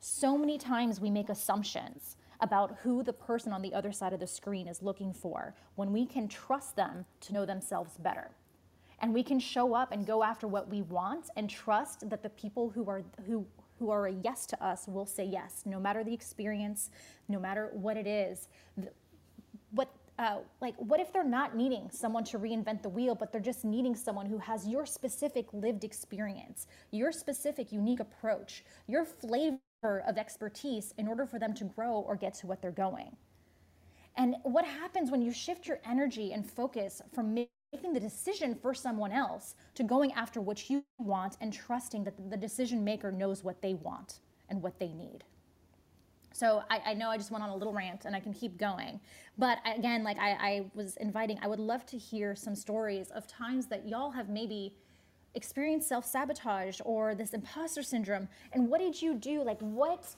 So 0.00 0.36
many 0.36 0.58
times 0.58 1.00
we 1.00 1.10
make 1.10 1.28
assumptions 1.28 2.16
about 2.42 2.76
who 2.82 3.02
the 3.02 3.12
person 3.12 3.52
on 3.52 3.62
the 3.62 3.72
other 3.72 3.92
side 3.92 4.12
of 4.12 4.20
the 4.20 4.26
screen 4.26 4.66
is 4.66 4.82
looking 4.82 5.14
for 5.14 5.54
when 5.76 5.92
we 5.92 6.04
can 6.04 6.28
trust 6.28 6.76
them 6.76 7.06
to 7.20 7.32
know 7.32 7.46
themselves 7.46 7.96
better. 7.98 8.32
And 9.00 9.14
we 9.14 9.22
can 9.22 9.40
show 9.40 9.74
up 9.74 9.92
and 9.92 10.06
go 10.06 10.22
after 10.22 10.46
what 10.46 10.68
we 10.68 10.82
want 10.82 11.30
and 11.36 11.48
trust 11.48 12.08
that 12.10 12.22
the 12.22 12.30
people 12.30 12.68
who 12.70 12.88
are 12.90 13.02
who 13.26 13.46
who 13.78 13.90
are 13.90 14.06
a 14.06 14.12
yes 14.12 14.46
to 14.46 14.64
us 14.64 14.86
will 14.86 15.06
say 15.06 15.24
yes, 15.24 15.62
no 15.64 15.80
matter 15.80 16.04
the 16.04 16.12
experience, 16.12 16.90
no 17.28 17.40
matter 17.40 17.70
what 17.72 17.96
it 17.96 18.06
is. 18.06 18.48
What 19.70 19.88
uh, 20.18 20.38
like 20.60 20.74
what 20.76 21.00
if 21.00 21.12
they're 21.12 21.24
not 21.24 21.56
needing 21.56 21.88
someone 21.90 22.22
to 22.24 22.38
reinvent 22.38 22.82
the 22.82 22.88
wheel 22.88 23.14
but 23.14 23.32
they're 23.32 23.40
just 23.40 23.64
needing 23.64 23.96
someone 23.96 24.26
who 24.26 24.38
has 24.38 24.68
your 24.68 24.84
specific 24.84 25.46
lived 25.54 25.84
experience 25.84 26.66
your 26.90 27.10
specific 27.10 27.72
unique 27.72 27.98
approach 27.98 28.62
your 28.86 29.06
flavor 29.06 29.58
of 29.82 30.16
expertise 30.16 30.94
in 30.98 31.08
order 31.08 31.26
for 31.26 31.38
them 31.38 31.54
to 31.54 31.64
grow 31.64 31.94
or 31.94 32.16
get 32.16 32.34
to 32.34 32.46
what 32.46 32.62
they're 32.62 32.70
going. 32.70 33.16
And 34.16 34.36
what 34.42 34.64
happens 34.64 35.10
when 35.10 35.22
you 35.22 35.32
shift 35.32 35.66
your 35.66 35.80
energy 35.84 36.32
and 36.32 36.48
focus 36.48 37.00
from 37.12 37.34
making 37.34 37.92
the 37.92 38.00
decision 38.00 38.54
for 38.54 38.74
someone 38.74 39.10
else 39.10 39.54
to 39.74 39.82
going 39.82 40.12
after 40.12 40.40
what 40.40 40.68
you 40.68 40.84
want 40.98 41.36
and 41.40 41.52
trusting 41.52 42.04
that 42.04 42.30
the 42.30 42.36
decision 42.36 42.84
maker 42.84 43.10
knows 43.10 43.42
what 43.42 43.62
they 43.62 43.74
want 43.74 44.20
and 44.48 44.62
what 44.62 44.78
they 44.78 44.92
need? 44.92 45.24
So 46.34 46.62
I, 46.70 46.80
I, 46.86 46.94
know 46.94 47.10
I 47.10 47.18
just 47.18 47.30
went 47.30 47.44
on 47.44 47.50
a 47.50 47.56
little 47.56 47.72
rant 47.72 48.04
and 48.04 48.16
I 48.16 48.20
can 48.20 48.32
keep 48.32 48.56
going. 48.58 49.00
But 49.36 49.58
again, 49.66 50.02
like 50.02 50.18
I, 50.18 50.30
I 50.30 50.66
was 50.74 50.96
inviting, 50.96 51.38
I 51.42 51.46
would 51.46 51.58
love 51.58 51.84
to 51.86 51.98
hear 51.98 52.34
some 52.34 52.54
stories 52.54 53.10
of 53.10 53.26
times 53.26 53.66
that 53.66 53.86
y'all 53.86 54.10
have 54.10 54.28
maybe 54.28 54.74
experienced 55.34 55.88
self 55.88 56.04
sabotage 56.04 56.80
or 56.84 57.14
this 57.14 57.34
imposter 57.34 57.82
syndrome? 57.82 58.28
And 58.52 58.68
what 58.68 58.80
did 58.80 59.00
you 59.00 59.14
do? 59.14 59.42
Like, 59.42 59.60
what, 59.60 60.14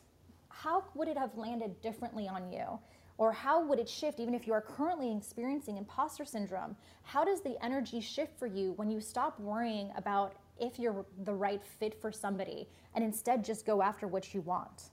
how 0.49 0.85
would 0.95 1.09
it 1.09 1.17
have 1.17 1.37
landed 1.37 1.81
differently 1.81 2.29
on 2.29 2.51
you? 2.51 2.79
Or 3.17 3.33
how 3.33 3.65
would 3.65 3.79
it 3.79 3.89
shift 3.89 4.19
even 4.19 4.35
if 4.35 4.47
you 4.47 4.53
are 4.53 4.61
currently 4.61 5.17
experiencing 5.17 5.77
imposter 5.77 6.25
syndrome? 6.25 6.77
How 7.03 7.25
does 7.25 7.43
the 7.43 7.63
energy 7.65 8.01
shift 8.01 8.37
for 8.39 8.47
you 8.47 8.73
when 8.73 8.91
you 8.91 9.01
stop 9.01 9.39
worrying 9.39 9.93
about 9.97 10.35
if 10.59 10.79
you're 10.79 11.07
the 11.25 11.33
right 11.33 11.65
fit 11.65 12.01
for 12.01 12.11
somebody 12.11 12.69
and 12.95 13.05
instead 13.05 13.45
just 13.45 13.65
go 13.65 13.83
after 13.83 14.09
what 14.09 14.35
you 14.35 14.41
want? 14.41 14.91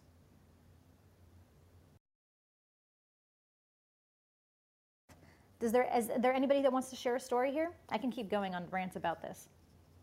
Is 5.61 5.71
there, 5.71 5.87
is 5.95 6.09
there 6.19 6.33
anybody 6.33 6.61
that 6.63 6.73
wants 6.73 6.89
to 6.89 6.95
share 6.95 7.15
a 7.15 7.19
story 7.19 7.51
here? 7.51 7.71
I 7.89 7.97
can 7.99 8.11
keep 8.11 8.29
going 8.29 8.55
on 8.55 8.65
rants 8.71 8.95
about 8.95 9.21
this. 9.21 9.47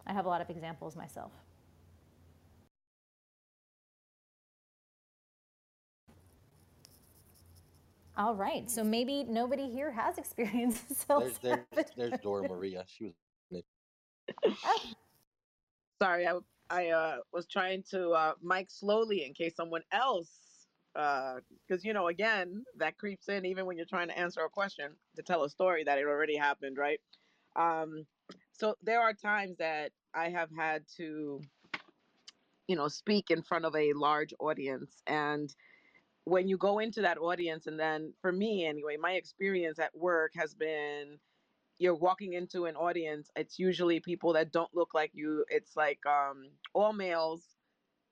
I 0.08 0.14
have 0.14 0.24
a 0.24 0.28
lot 0.28 0.40
of 0.40 0.48
examples 0.48 0.96
myself. 0.96 1.32
All 8.16 8.34
right, 8.34 8.68
so 8.68 8.82
maybe 8.82 9.22
nobody 9.22 9.70
here 9.70 9.92
has 9.92 10.18
experience. 10.18 10.82
There's, 11.08 11.38
there's, 11.38 11.60
there's 11.96 12.18
Dora 12.20 12.48
Maria. 12.48 12.84
She 12.88 13.04
was. 13.04 13.62
Sorry, 16.02 16.26
I 16.26 16.38
I 16.70 16.88
uh, 16.88 17.16
was 17.32 17.46
trying 17.46 17.84
to 17.90 18.10
uh, 18.10 18.32
mic 18.42 18.70
slowly 18.70 19.24
in 19.24 19.34
case 19.34 19.54
someone 19.56 19.82
else, 19.92 20.30
because 20.94 21.40
uh, 21.70 21.80
you 21.82 21.92
know, 21.92 22.08
again, 22.08 22.64
that 22.76 22.98
creeps 22.98 23.28
in 23.28 23.46
even 23.46 23.66
when 23.66 23.76
you're 23.76 23.86
trying 23.86 24.08
to 24.08 24.18
answer 24.18 24.40
a 24.40 24.48
question 24.48 24.92
to 25.16 25.22
tell 25.22 25.44
a 25.44 25.50
story 25.50 25.84
that 25.84 25.98
it 25.98 26.06
already 26.06 26.36
happened, 26.36 26.76
right? 26.76 27.00
Um, 27.56 28.04
so 28.58 28.74
there 28.82 29.00
are 29.00 29.14
times 29.14 29.56
that 29.58 29.92
I 30.14 30.30
have 30.30 30.50
had 30.56 30.82
to, 30.96 31.40
you 32.66 32.76
know, 32.76 32.88
speak 32.88 33.30
in 33.30 33.42
front 33.42 33.64
of 33.64 33.74
a 33.76 33.92
large 33.92 34.34
audience. 34.40 35.00
And 35.06 35.54
when 36.24 36.48
you 36.48 36.58
go 36.58 36.80
into 36.80 37.02
that 37.02 37.18
audience, 37.18 37.68
and 37.68 37.78
then 37.78 38.12
for 38.20 38.32
me 38.32 38.66
anyway, 38.66 38.96
my 39.00 39.12
experience 39.12 39.78
at 39.78 39.96
work 39.96 40.32
has 40.36 40.54
been 40.54 41.18
you're 41.78 41.94
walking 41.94 42.32
into 42.32 42.64
an 42.64 42.74
audience, 42.74 43.30
it's 43.36 43.60
usually 43.60 44.00
people 44.00 44.32
that 44.32 44.50
don't 44.52 44.74
look 44.74 44.92
like 44.94 45.12
you. 45.14 45.44
It's 45.48 45.76
like 45.76 46.00
um, 46.04 46.48
all 46.74 46.92
males, 46.92 47.44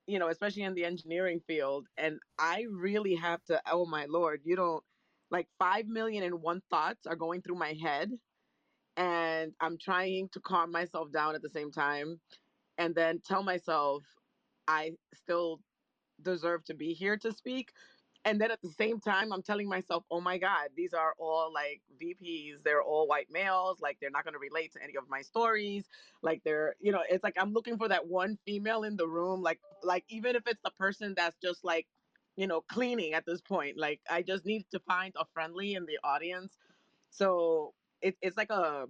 you 0.07 0.19
know, 0.19 0.29
especially 0.29 0.63
in 0.63 0.73
the 0.73 0.85
engineering 0.85 1.41
field. 1.45 1.87
And 1.97 2.19
I 2.39 2.65
really 2.71 3.15
have 3.15 3.43
to, 3.45 3.61
oh 3.69 3.85
my 3.85 4.05
Lord, 4.05 4.39
you 4.45 4.55
don't 4.55 4.83
like 5.29 5.47
5 5.59 5.87
million 5.87 6.23
and 6.23 6.41
one 6.41 6.61
thoughts 6.69 7.05
are 7.05 7.17
going 7.17 7.41
through 7.41 7.57
my 7.57 7.73
head 7.73 8.09
and 8.97 9.53
I'm 9.61 9.77
trying 9.77 10.29
to 10.29 10.39
calm 10.39 10.71
myself 10.71 11.11
down 11.11 11.35
at 11.35 11.41
the 11.43 11.49
same 11.49 11.71
time 11.71 12.19
and 12.77 12.95
then 12.95 13.21
tell 13.25 13.43
myself 13.43 14.03
I 14.67 14.93
still 15.13 15.61
deserve 16.21 16.65
to 16.65 16.73
be 16.73 16.93
here 16.93 17.17
to 17.17 17.31
speak. 17.31 17.71
And 18.25 18.41
then 18.41 18.51
at 18.51 18.61
the 18.61 18.71
same 18.71 18.99
time, 18.99 19.31
I'm 19.31 19.43
telling 19.43 19.69
myself, 19.69 20.03
oh 20.11 20.19
my 20.19 20.37
God, 20.37 20.69
these 20.75 20.93
are 20.93 21.13
all 21.17 21.53
like 21.53 21.81
VPs. 22.01 22.63
They're 22.63 22.81
all 22.81 23.07
white 23.07 23.27
males. 23.31 23.79
Like 23.79 23.97
they're 24.01 24.09
not 24.09 24.25
going 24.25 24.33
to 24.33 24.39
relate 24.39 24.73
to 24.73 24.83
any 24.83 24.97
of 24.97 25.07
my 25.07 25.21
stories. 25.21 25.85
Like 26.21 26.41
they're, 26.43 26.75
you 26.81 26.91
know, 26.91 27.03
it's 27.09 27.23
like 27.23 27.35
I'm 27.39 27.53
looking 27.53 27.77
for 27.77 27.87
that 27.87 28.07
one 28.07 28.37
female 28.45 28.83
in 28.83 28.97
the 28.97 29.07
room. 29.07 29.41
Like, 29.41 29.61
like 29.81 30.03
even 30.09 30.35
if 30.35 30.43
it's 30.45 30.59
the 30.65 30.71
person 30.71 31.13
that's 31.15 31.37
just 31.41 31.63
like, 31.63 31.87
you 32.35 32.47
know, 32.47 32.61
cleaning 32.61 33.13
at 33.13 33.25
this 33.25 33.39
point, 33.39 33.77
like 33.77 34.01
I 34.09 34.23
just 34.23 34.45
need 34.45 34.65
to 34.71 34.79
find 34.79 35.13
a 35.17 35.25
friendly 35.33 35.75
in 35.75 35.85
the 35.85 35.99
audience. 36.03 36.57
So 37.11 37.73
it, 38.01 38.15
it's 38.21 38.37
like 38.37 38.49
a 38.49 38.85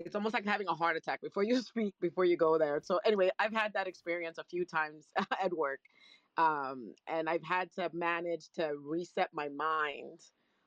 it's 0.00 0.14
almost 0.14 0.34
like 0.34 0.44
having 0.44 0.68
a 0.68 0.74
heart 0.74 0.96
attack 0.96 1.20
before 1.20 1.42
you 1.42 1.60
speak 1.62 1.94
before 2.00 2.24
you 2.24 2.36
go 2.36 2.58
there. 2.58 2.80
So 2.82 3.00
anyway 3.04 3.30
i've 3.38 3.52
had 3.52 3.72
that 3.74 3.86
experience 3.86 4.38
a 4.38 4.44
few 4.44 4.64
times 4.64 5.06
at 5.42 5.56
work 5.56 5.80
um, 6.36 6.94
and 7.06 7.28
i've 7.28 7.44
had 7.44 7.72
to 7.72 7.90
manage 7.92 8.50
to 8.56 8.74
reset 8.82 9.30
my 9.32 9.48
mind 9.48 10.20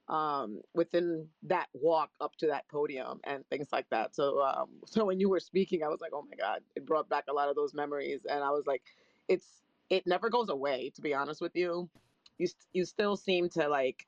um, 0.10 0.60
within 0.74 1.28
that 1.44 1.68
walk 1.74 2.10
up 2.20 2.36
to 2.38 2.48
that 2.48 2.68
podium 2.70 3.22
and 3.24 3.48
things 3.50 3.68
like 3.72 3.86
that. 3.92 4.14
So 4.14 4.42
um, 4.42 4.70
so 4.86 5.06
when 5.06 5.20
you 5.20 5.30
were 5.30 5.40
speaking 5.40 5.84
i 5.84 5.88
was 5.88 6.02
like 6.02 6.12
oh 6.14 6.26
my 6.30 6.36
god 6.36 6.62
it 6.76 6.86
brought 6.86 7.10
back 7.10 7.26
a 7.30 7.34
lot 7.34 7.50
of 7.50 7.56
those 7.56 7.74
memories 7.74 8.22
and 8.30 8.44
i 8.44 8.50
was 8.50 8.66
like 8.68 8.84
it's 9.30 9.62
it 9.92 10.08
never 10.08 10.30
goes 10.30 10.50
away 10.50 10.92
to 10.96 11.02
be 11.02 11.14
honest 11.14 11.42
with 11.42 11.56
you. 11.56 11.90
You 12.40 12.48
you 12.74 12.86
still 12.86 13.16
seem 13.16 13.50
to 13.50 13.68
like 13.68 14.08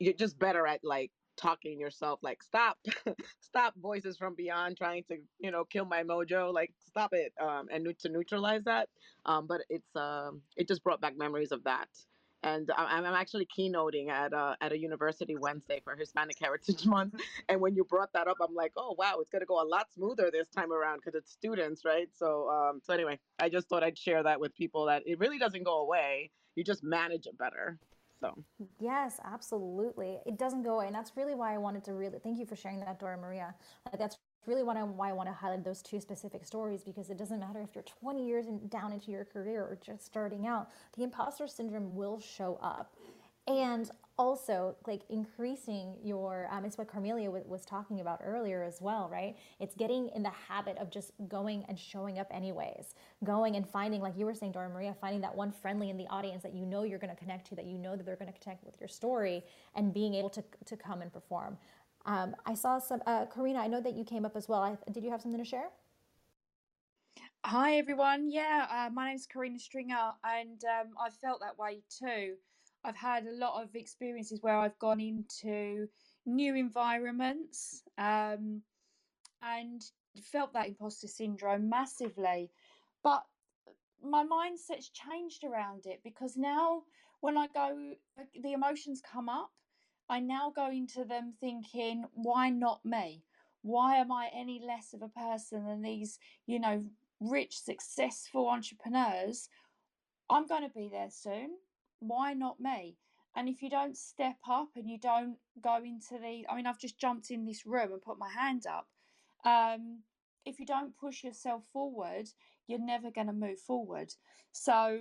you're 0.00 0.14
just 0.14 0.38
better 0.38 0.66
at 0.66 0.80
like 0.82 1.12
talking 1.36 1.80
yourself 1.80 2.20
like 2.22 2.42
stop 2.42 2.78
stop 3.40 3.74
voices 3.76 4.16
from 4.16 4.34
beyond 4.34 4.76
trying 4.76 5.02
to 5.04 5.16
you 5.38 5.50
know 5.50 5.64
kill 5.64 5.84
my 5.84 6.02
mojo 6.02 6.52
like 6.52 6.72
stop 6.86 7.10
it 7.12 7.32
um 7.40 7.66
and 7.72 7.86
to 7.98 8.08
neutralize 8.08 8.64
that 8.64 8.88
um 9.26 9.46
but 9.46 9.60
it's 9.68 9.96
um 9.96 10.40
it 10.56 10.68
just 10.68 10.82
brought 10.82 11.00
back 11.00 11.16
memories 11.16 11.52
of 11.52 11.64
that 11.64 11.88
and 12.44 12.70
I'm, 12.76 13.06
I'm 13.06 13.14
actually 13.14 13.46
keynoting 13.46 14.10
at 14.10 14.34
a, 14.34 14.54
at 14.60 14.70
a 14.72 14.78
university 14.78 15.34
Wednesday 15.34 15.80
for 15.82 15.96
Hispanic 15.96 16.36
Heritage 16.38 16.84
Month. 16.86 17.14
And 17.48 17.60
when 17.60 17.74
you 17.74 17.84
brought 17.84 18.12
that 18.12 18.28
up, 18.28 18.36
I'm 18.40 18.54
like, 18.54 18.72
oh 18.76 18.94
wow, 18.98 19.16
it's 19.20 19.30
gonna 19.30 19.46
go 19.46 19.62
a 19.62 19.66
lot 19.66 19.86
smoother 19.94 20.30
this 20.30 20.48
time 20.48 20.70
around 20.70 20.98
because 20.98 21.14
it's 21.14 21.32
students, 21.32 21.84
right? 21.84 22.08
So 22.14 22.50
um, 22.50 22.80
so 22.84 22.92
anyway, 22.92 23.18
I 23.38 23.48
just 23.48 23.68
thought 23.68 23.82
I'd 23.82 23.98
share 23.98 24.22
that 24.22 24.40
with 24.40 24.54
people 24.54 24.86
that 24.86 25.02
it 25.06 25.18
really 25.18 25.38
doesn't 25.38 25.64
go 25.64 25.80
away. 25.80 26.30
You 26.54 26.64
just 26.64 26.84
manage 26.84 27.26
it 27.26 27.36
better. 27.38 27.78
So 28.20 28.44
yes, 28.80 29.20
absolutely, 29.24 30.18
it 30.26 30.38
doesn't 30.38 30.62
go 30.62 30.76
away, 30.76 30.86
and 30.86 30.94
that's 30.94 31.12
really 31.16 31.34
why 31.34 31.54
I 31.54 31.58
wanted 31.58 31.84
to 31.84 31.92
really 31.92 32.18
thank 32.18 32.38
you 32.38 32.46
for 32.46 32.56
sharing 32.56 32.80
that, 32.80 32.98
Dora 32.98 33.16
Maria. 33.16 33.54
Like, 33.86 33.98
that's 33.98 34.18
really 34.46 34.62
why 34.62 34.78
I, 34.78 34.82
why 34.82 35.10
I 35.10 35.12
want 35.12 35.28
to 35.28 35.32
highlight 35.32 35.64
those 35.64 35.82
two 35.82 36.00
specific 36.00 36.44
stories 36.44 36.84
because 36.84 37.10
it 37.10 37.18
doesn't 37.18 37.40
matter 37.40 37.60
if 37.60 37.74
you're 37.74 37.84
20 37.84 38.26
years 38.26 38.46
in, 38.46 38.66
down 38.68 38.92
into 38.92 39.10
your 39.10 39.24
career 39.24 39.62
or 39.62 39.78
just 39.84 40.04
starting 40.04 40.46
out, 40.46 40.70
the 40.96 41.02
imposter 41.02 41.46
syndrome 41.46 41.94
will 41.94 42.20
show 42.20 42.58
up. 42.62 42.94
And 43.46 43.90
also, 44.18 44.76
like 44.86 45.02
increasing 45.10 45.96
your, 46.02 46.48
um, 46.50 46.64
it's 46.64 46.78
what 46.78 46.88
Carmelia 46.88 47.26
w- 47.26 47.44
was 47.46 47.64
talking 47.64 48.00
about 48.00 48.20
earlier 48.24 48.62
as 48.62 48.80
well, 48.80 49.08
right? 49.10 49.36
It's 49.58 49.74
getting 49.74 50.08
in 50.10 50.22
the 50.22 50.30
habit 50.30 50.78
of 50.78 50.90
just 50.90 51.12
going 51.28 51.64
and 51.68 51.78
showing 51.78 52.18
up 52.18 52.28
anyways, 52.30 52.94
going 53.24 53.56
and 53.56 53.68
finding, 53.68 54.00
like 54.00 54.16
you 54.16 54.24
were 54.24 54.34
saying, 54.34 54.52
Dora 54.52 54.68
Maria, 54.68 54.94
finding 55.00 55.20
that 55.22 55.34
one 55.34 55.50
friendly 55.50 55.90
in 55.90 55.96
the 55.96 56.06
audience 56.08 56.42
that 56.44 56.54
you 56.54 56.64
know 56.64 56.84
you're 56.84 56.98
going 56.98 57.14
to 57.14 57.20
connect 57.20 57.48
to, 57.48 57.56
that 57.56 57.66
you 57.66 57.78
know 57.78 57.96
that 57.96 58.06
they're 58.06 58.16
going 58.16 58.32
to 58.32 58.38
connect 58.38 58.64
with 58.64 58.80
your 58.80 58.88
story, 58.88 59.42
and 59.74 59.92
being 59.92 60.14
able 60.14 60.30
to 60.30 60.44
to 60.66 60.76
come 60.76 61.02
and 61.02 61.12
perform. 61.12 61.58
Um, 62.06 62.36
I 62.46 62.54
saw 62.54 62.78
some, 62.78 63.02
uh, 63.06 63.26
Karina, 63.26 63.58
I 63.58 63.66
know 63.66 63.80
that 63.80 63.94
you 63.94 64.04
came 64.04 64.24
up 64.24 64.36
as 64.36 64.48
well. 64.48 64.62
I, 64.62 64.76
did 64.92 65.04
you 65.04 65.10
have 65.10 65.22
something 65.22 65.42
to 65.42 65.44
share? 65.48 65.70
Hi 67.44 67.76
everyone. 67.76 68.30
Yeah, 68.30 68.66
uh, 68.70 68.90
my 68.92 69.10
name's 69.10 69.26
Karina 69.26 69.58
Stringer, 69.58 70.12
and 70.24 70.62
um, 70.64 70.94
I 71.00 71.10
felt 71.10 71.40
that 71.40 71.58
way 71.58 71.82
too. 71.90 72.36
I've 72.84 72.96
had 72.96 73.26
a 73.26 73.32
lot 73.32 73.62
of 73.62 73.74
experiences 73.74 74.40
where 74.42 74.56
I've 74.56 74.78
gone 74.78 75.00
into 75.00 75.88
new 76.26 76.54
environments 76.54 77.82
um, 77.98 78.62
and 79.42 79.82
felt 80.22 80.52
that 80.52 80.68
imposter 80.68 81.08
syndrome 81.08 81.68
massively. 81.68 82.50
But 83.02 83.24
my 84.02 84.24
mindset's 84.24 84.90
changed 84.90 85.44
around 85.44 85.86
it 85.86 86.00
because 86.04 86.36
now 86.36 86.82
when 87.20 87.38
I 87.38 87.46
go, 87.48 87.94
the 88.40 88.52
emotions 88.52 89.00
come 89.00 89.28
up 89.28 89.50
I 90.08 90.20
now 90.20 90.52
go 90.54 90.70
into 90.70 91.04
them 91.04 91.34
thinking, 91.40 92.04
why 92.12 92.50
not 92.50 92.84
me? 92.84 93.22
Why 93.62 93.96
am 93.96 94.12
I 94.12 94.28
any 94.34 94.60
less 94.64 94.92
of 94.92 95.02
a 95.02 95.08
person 95.08 95.64
than 95.64 95.82
these, 95.82 96.18
you 96.46 96.60
know, 96.60 96.84
rich, 97.20 97.58
successful 97.58 98.48
entrepreneurs? 98.48 99.48
I'm 100.28 100.46
going 100.46 100.62
to 100.62 100.74
be 100.74 100.88
there 100.92 101.10
soon. 101.10 101.56
Why 102.08 102.34
not 102.34 102.60
me? 102.60 102.96
And 103.36 103.48
if 103.48 103.62
you 103.62 103.70
don't 103.70 103.96
step 103.96 104.36
up 104.48 104.68
and 104.76 104.88
you 104.88 104.98
don't 104.98 105.36
go 105.60 105.76
into 105.76 106.18
the, 106.18 106.44
I 106.48 106.54
mean, 106.54 106.66
I've 106.66 106.78
just 106.78 106.98
jumped 106.98 107.30
in 107.30 107.44
this 107.44 107.66
room 107.66 107.92
and 107.92 108.00
put 108.02 108.18
my 108.18 108.28
hand 108.28 108.64
up. 108.66 108.88
Um, 109.44 110.02
if 110.44 110.60
you 110.60 110.66
don't 110.66 110.96
push 110.96 111.24
yourself 111.24 111.64
forward, 111.72 112.28
you're 112.66 112.78
never 112.78 113.10
going 113.10 113.26
to 113.26 113.32
move 113.32 113.58
forward. 113.58 114.14
So, 114.52 115.00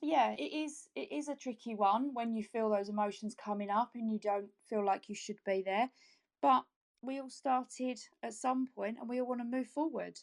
yeah, 0.00 0.34
it 0.38 0.52
is 0.52 0.88
it 0.94 1.12
is 1.12 1.28
a 1.28 1.34
tricky 1.34 1.74
one 1.74 2.14
when 2.14 2.34
you 2.34 2.42
feel 2.42 2.70
those 2.70 2.88
emotions 2.88 3.34
coming 3.34 3.70
up 3.70 3.90
and 3.94 4.10
you 4.10 4.18
don't 4.18 4.48
feel 4.68 4.84
like 4.84 5.08
you 5.08 5.14
should 5.14 5.38
be 5.44 5.62
there. 5.62 5.90
But 6.40 6.64
we 7.02 7.20
all 7.20 7.30
started 7.30 8.00
at 8.22 8.34
some 8.34 8.66
point 8.74 8.98
and 9.00 9.08
we 9.08 9.20
all 9.20 9.28
want 9.28 9.40
to 9.40 9.44
move 9.44 9.68
forward. 9.68 10.18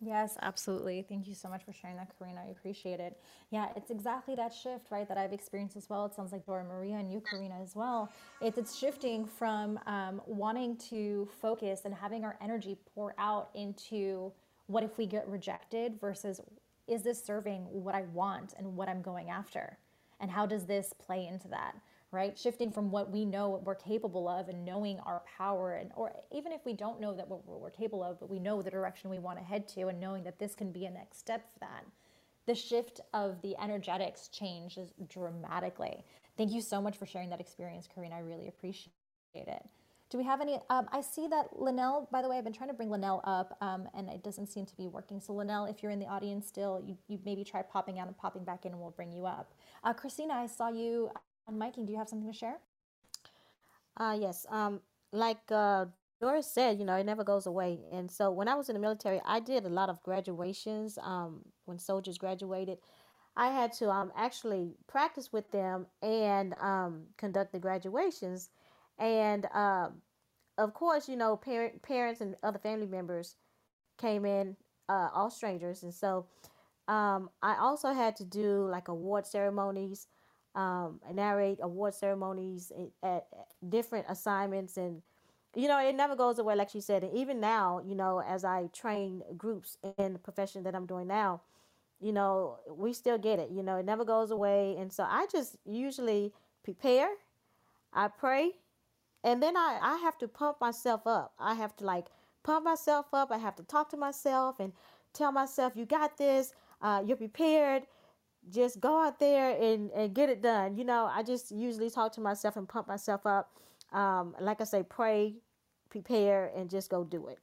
Yes, 0.00 0.36
absolutely. 0.42 1.04
Thank 1.08 1.26
you 1.26 1.34
so 1.34 1.48
much 1.48 1.64
for 1.64 1.72
sharing 1.72 1.96
that, 1.96 2.16
Karina. 2.16 2.40
I 2.46 2.50
appreciate 2.50 3.00
it. 3.00 3.18
Yeah, 3.50 3.68
it's 3.74 3.90
exactly 3.90 4.36
that 4.36 4.52
shift, 4.52 4.86
right, 4.90 5.08
that 5.08 5.18
I've 5.18 5.32
experienced 5.32 5.76
as 5.76 5.90
well. 5.90 6.06
It 6.06 6.14
sounds 6.14 6.30
like 6.30 6.46
Dora 6.46 6.62
Maria 6.62 6.96
and 6.96 7.10
you, 7.12 7.20
Karina, 7.20 7.56
as 7.60 7.74
well. 7.74 8.12
It's, 8.40 8.58
it's 8.58 8.76
shifting 8.76 9.26
from 9.26 9.78
um, 9.86 10.22
wanting 10.26 10.76
to 10.90 11.28
focus 11.40 11.80
and 11.84 11.92
having 11.92 12.24
our 12.24 12.38
energy 12.40 12.76
pour 12.94 13.12
out 13.18 13.50
into 13.54 14.32
what 14.66 14.84
if 14.84 14.98
we 14.98 15.06
get 15.06 15.26
rejected 15.28 16.00
versus 16.00 16.40
is 16.86 17.02
this 17.02 17.22
serving 17.22 17.62
what 17.62 17.94
I 17.94 18.02
want 18.12 18.54
and 18.56 18.76
what 18.76 18.88
I'm 18.88 19.02
going 19.02 19.30
after? 19.30 19.78
And 20.20 20.30
how 20.30 20.46
does 20.46 20.66
this 20.66 20.92
play 20.92 21.26
into 21.26 21.48
that? 21.48 21.74
Right? 22.10 22.38
Shifting 22.38 22.72
from 22.72 22.90
what 22.90 23.10
we 23.10 23.26
know 23.26 23.50
what 23.50 23.64
we're 23.64 23.74
capable 23.74 24.28
of 24.28 24.48
and 24.48 24.64
knowing 24.64 24.98
our 25.00 25.22
power, 25.36 25.74
and 25.74 25.90
or 25.94 26.12
even 26.32 26.52
if 26.52 26.64
we 26.64 26.72
don't 26.72 27.00
know 27.00 27.14
that 27.14 27.28
what 27.28 27.46
we're 27.46 27.70
capable 27.70 28.02
of, 28.02 28.18
but 28.18 28.30
we 28.30 28.38
know 28.38 28.62
the 28.62 28.70
direction 28.70 29.10
we 29.10 29.18
want 29.18 29.38
to 29.38 29.44
head 29.44 29.68
to, 29.68 29.88
and 29.88 30.00
knowing 30.00 30.24
that 30.24 30.38
this 30.38 30.54
can 30.54 30.72
be 30.72 30.86
a 30.86 30.90
next 30.90 31.18
step 31.18 31.52
for 31.52 31.58
that. 31.60 31.84
The 32.46 32.54
shift 32.54 33.02
of 33.12 33.42
the 33.42 33.54
energetics 33.62 34.28
changes 34.28 34.94
dramatically. 35.10 36.02
Thank 36.38 36.50
you 36.52 36.62
so 36.62 36.80
much 36.80 36.96
for 36.96 37.04
sharing 37.04 37.28
that 37.28 37.40
experience, 37.40 37.86
Karina. 37.94 38.16
I 38.16 38.20
really 38.20 38.48
appreciate 38.48 38.90
it. 39.34 39.68
Do 40.10 40.16
we 40.16 40.24
have 40.24 40.40
any? 40.40 40.58
Um, 40.70 40.88
I 40.90 41.02
see 41.02 41.26
that 41.26 41.60
Linnell, 41.60 42.08
by 42.10 42.22
the 42.22 42.28
way, 42.30 42.38
I've 42.38 42.44
been 42.44 42.54
trying 42.54 42.70
to 42.70 42.74
bring 42.74 42.88
Linnell 42.88 43.20
up 43.24 43.58
um, 43.60 43.86
and 43.92 44.08
it 44.08 44.24
doesn't 44.24 44.46
seem 44.46 44.64
to 44.64 44.76
be 44.76 44.88
working. 44.88 45.20
So, 45.20 45.34
Linnell, 45.34 45.66
if 45.66 45.82
you're 45.82 45.92
in 45.92 45.98
the 45.98 46.06
audience 46.06 46.46
still, 46.46 46.82
you, 46.82 46.96
you 47.08 47.18
maybe 47.26 47.44
try 47.44 47.60
popping 47.60 47.98
out 47.98 48.06
and 48.06 48.16
popping 48.16 48.44
back 48.44 48.64
in 48.64 48.72
and 48.72 48.80
we'll 48.80 48.92
bring 48.92 49.12
you 49.12 49.26
up. 49.26 49.52
Uh, 49.84 49.92
Christina, 49.92 50.32
I 50.32 50.46
saw 50.46 50.70
you 50.70 51.10
on 51.48 51.58
miking. 51.58 51.86
Do 51.86 51.92
you 51.92 51.98
have 51.98 52.08
something 52.08 52.30
to 52.30 52.36
share? 52.36 52.56
Uh, 53.96 54.16
yes. 54.20 54.46
Um, 54.50 54.80
like 55.12 55.40
uh, 55.50 55.86
Doris 56.20 56.52
said, 56.52 56.78
you 56.78 56.84
know, 56.84 56.94
it 56.96 57.04
never 57.04 57.24
goes 57.24 57.46
away. 57.46 57.80
And 57.92 58.10
so 58.10 58.30
when 58.30 58.48
I 58.48 58.54
was 58.54 58.68
in 58.68 58.74
the 58.74 58.80
military, 58.80 59.20
I 59.24 59.40
did 59.40 59.64
a 59.64 59.70
lot 59.70 59.88
of 59.88 60.02
graduations 60.02 60.98
um, 61.02 61.42
when 61.64 61.78
soldiers 61.78 62.18
graduated. 62.18 62.78
I 63.36 63.48
had 63.48 63.72
to 63.74 63.90
um, 63.90 64.12
actually 64.16 64.74
practice 64.88 65.32
with 65.32 65.50
them 65.50 65.86
and 66.02 66.54
um, 66.60 67.04
conduct 67.16 67.52
the 67.52 67.58
graduations 67.58 68.50
and 68.98 69.46
um, 69.54 70.02
of 70.58 70.74
course, 70.74 71.08
you 71.08 71.16
know, 71.16 71.36
parent, 71.36 71.82
parents 71.82 72.20
and 72.20 72.34
other 72.42 72.58
family 72.58 72.86
members 72.86 73.36
came 73.96 74.24
in, 74.24 74.56
uh, 74.88 75.08
all 75.14 75.30
strangers. 75.30 75.84
And 75.84 75.94
so 75.94 76.26
um, 76.88 77.30
I 77.42 77.56
also 77.60 77.92
had 77.92 78.16
to 78.16 78.24
do 78.24 78.68
like 78.68 78.88
award 78.88 79.24
ceremonies, 79.24 80.08
um, 80.54 81.00
narrate 81.12 81.58
award 81.62 81.94
ceremonies 81.94 82.72
at, 83.02 83.08
at 83.08 83.26
different 83.68 84.06
assignments. 84.08 84.76
And, 84.76 85.02
you 85.54 85.68
know, 85.68 85.78
it 85.80 85.94
never 85.94 86.16
goes 86.16 86.38
away, 86.38 86.54
like 86.54 86.70
she 86.70 86.80
said. 86.80 87.04
And 87.04 87.16
even 87.16 87.40
now, 87.40 87.80
you 87.84 87.94
know, 87.94 88.20
as 88.20 88.44
I 88.44 88.68
train 88.72 89.22
groups 89.36 89.76
in 89.98 90.12
the 90.12 90.18
profession 90.18 90.62
that 90.64 90.74
I'm 90.74 90.86
doing 90.86 91.06
now, 91.06 91.42
you 92.00 92.12
know, 92.12 92.58
we 92.70 92.92
still 92.92 93.18
get 93.18 93.38
it. 93.38 93.50
You 93.50 93.62
know, 93.62 93.76
it 93.76 93.84
never 93.84 94.04
goes 94.04 94.30
away. 94.30 94.76
And 94.78 94.92
so 94.92 95.04
I 95.04 95.26
just 95.30 95.56
usually 95.64 96.32
prepare, 96.62 97.08
I 97.92 98.08
pray, 98.08 98.52
and 99.24 99.42
then 99.42 99.56
I, 99.56 99.78
I 99.82 99.96
have 99.98 100.16
to 100.18 100.28
pump 100.28 100.60
myself 100.60 101.06
up. 101.06 101.32
I 101.38 101.54
have 101.54 101.76
to 101.76 101.84
like 101.84 102.06
pump 102.44 102.64
myself 102.64 103.06
up. 103.12 103.32
I 103.32 103.38
have 103.38 103.56
to 103.56 103.62
talk 103.64 103.90
to 103.90 103.96
myself 103.96 104.60
and 104.60 104.72
tell 105.12 105.32
myself, 105.32 105.72
you 105.74 105.84
got 105.84 106.16
this, 106.16 106.52
uh, 106.80 107.02
you're 107.04 107.16
prepared. 107.16 107.82
Just 108.52 108.80
go 108.80 109.04
out 109.04 109.20
there 109.20 109.50
and, 109.60 109.90
and 109.92 110.14
get 110.14 110.30
it 110.30 110.42
done. 110.42 110.76
You 110.76 110.84
know, 110.84 111.06
I 111.12 111.22
just 111.22 111.52
usually 111.52 111.90
talk 111.90 112.12
to 112.14 112.20
myself 112.22 112.56
and 112.56 112.68
pump 112.68 112.88
myself 112.88 113.26
up. 113.26 113.50
Um, 113.92 114.36
like 114.40 114.60
I 114.60 114.64
say, 114.64 114.84
pray, 114.84 115.36
prepare, 115.90 116.52
and 116.56 116.70
just 116.70 116.90
go 116.90 117.04
do 117.04 117.28
it. 117.28 117.38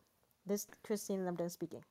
This 0.47 0.67
I'm 1.27 1.35
done 1.35 1.49
speaking. 1.49 1.83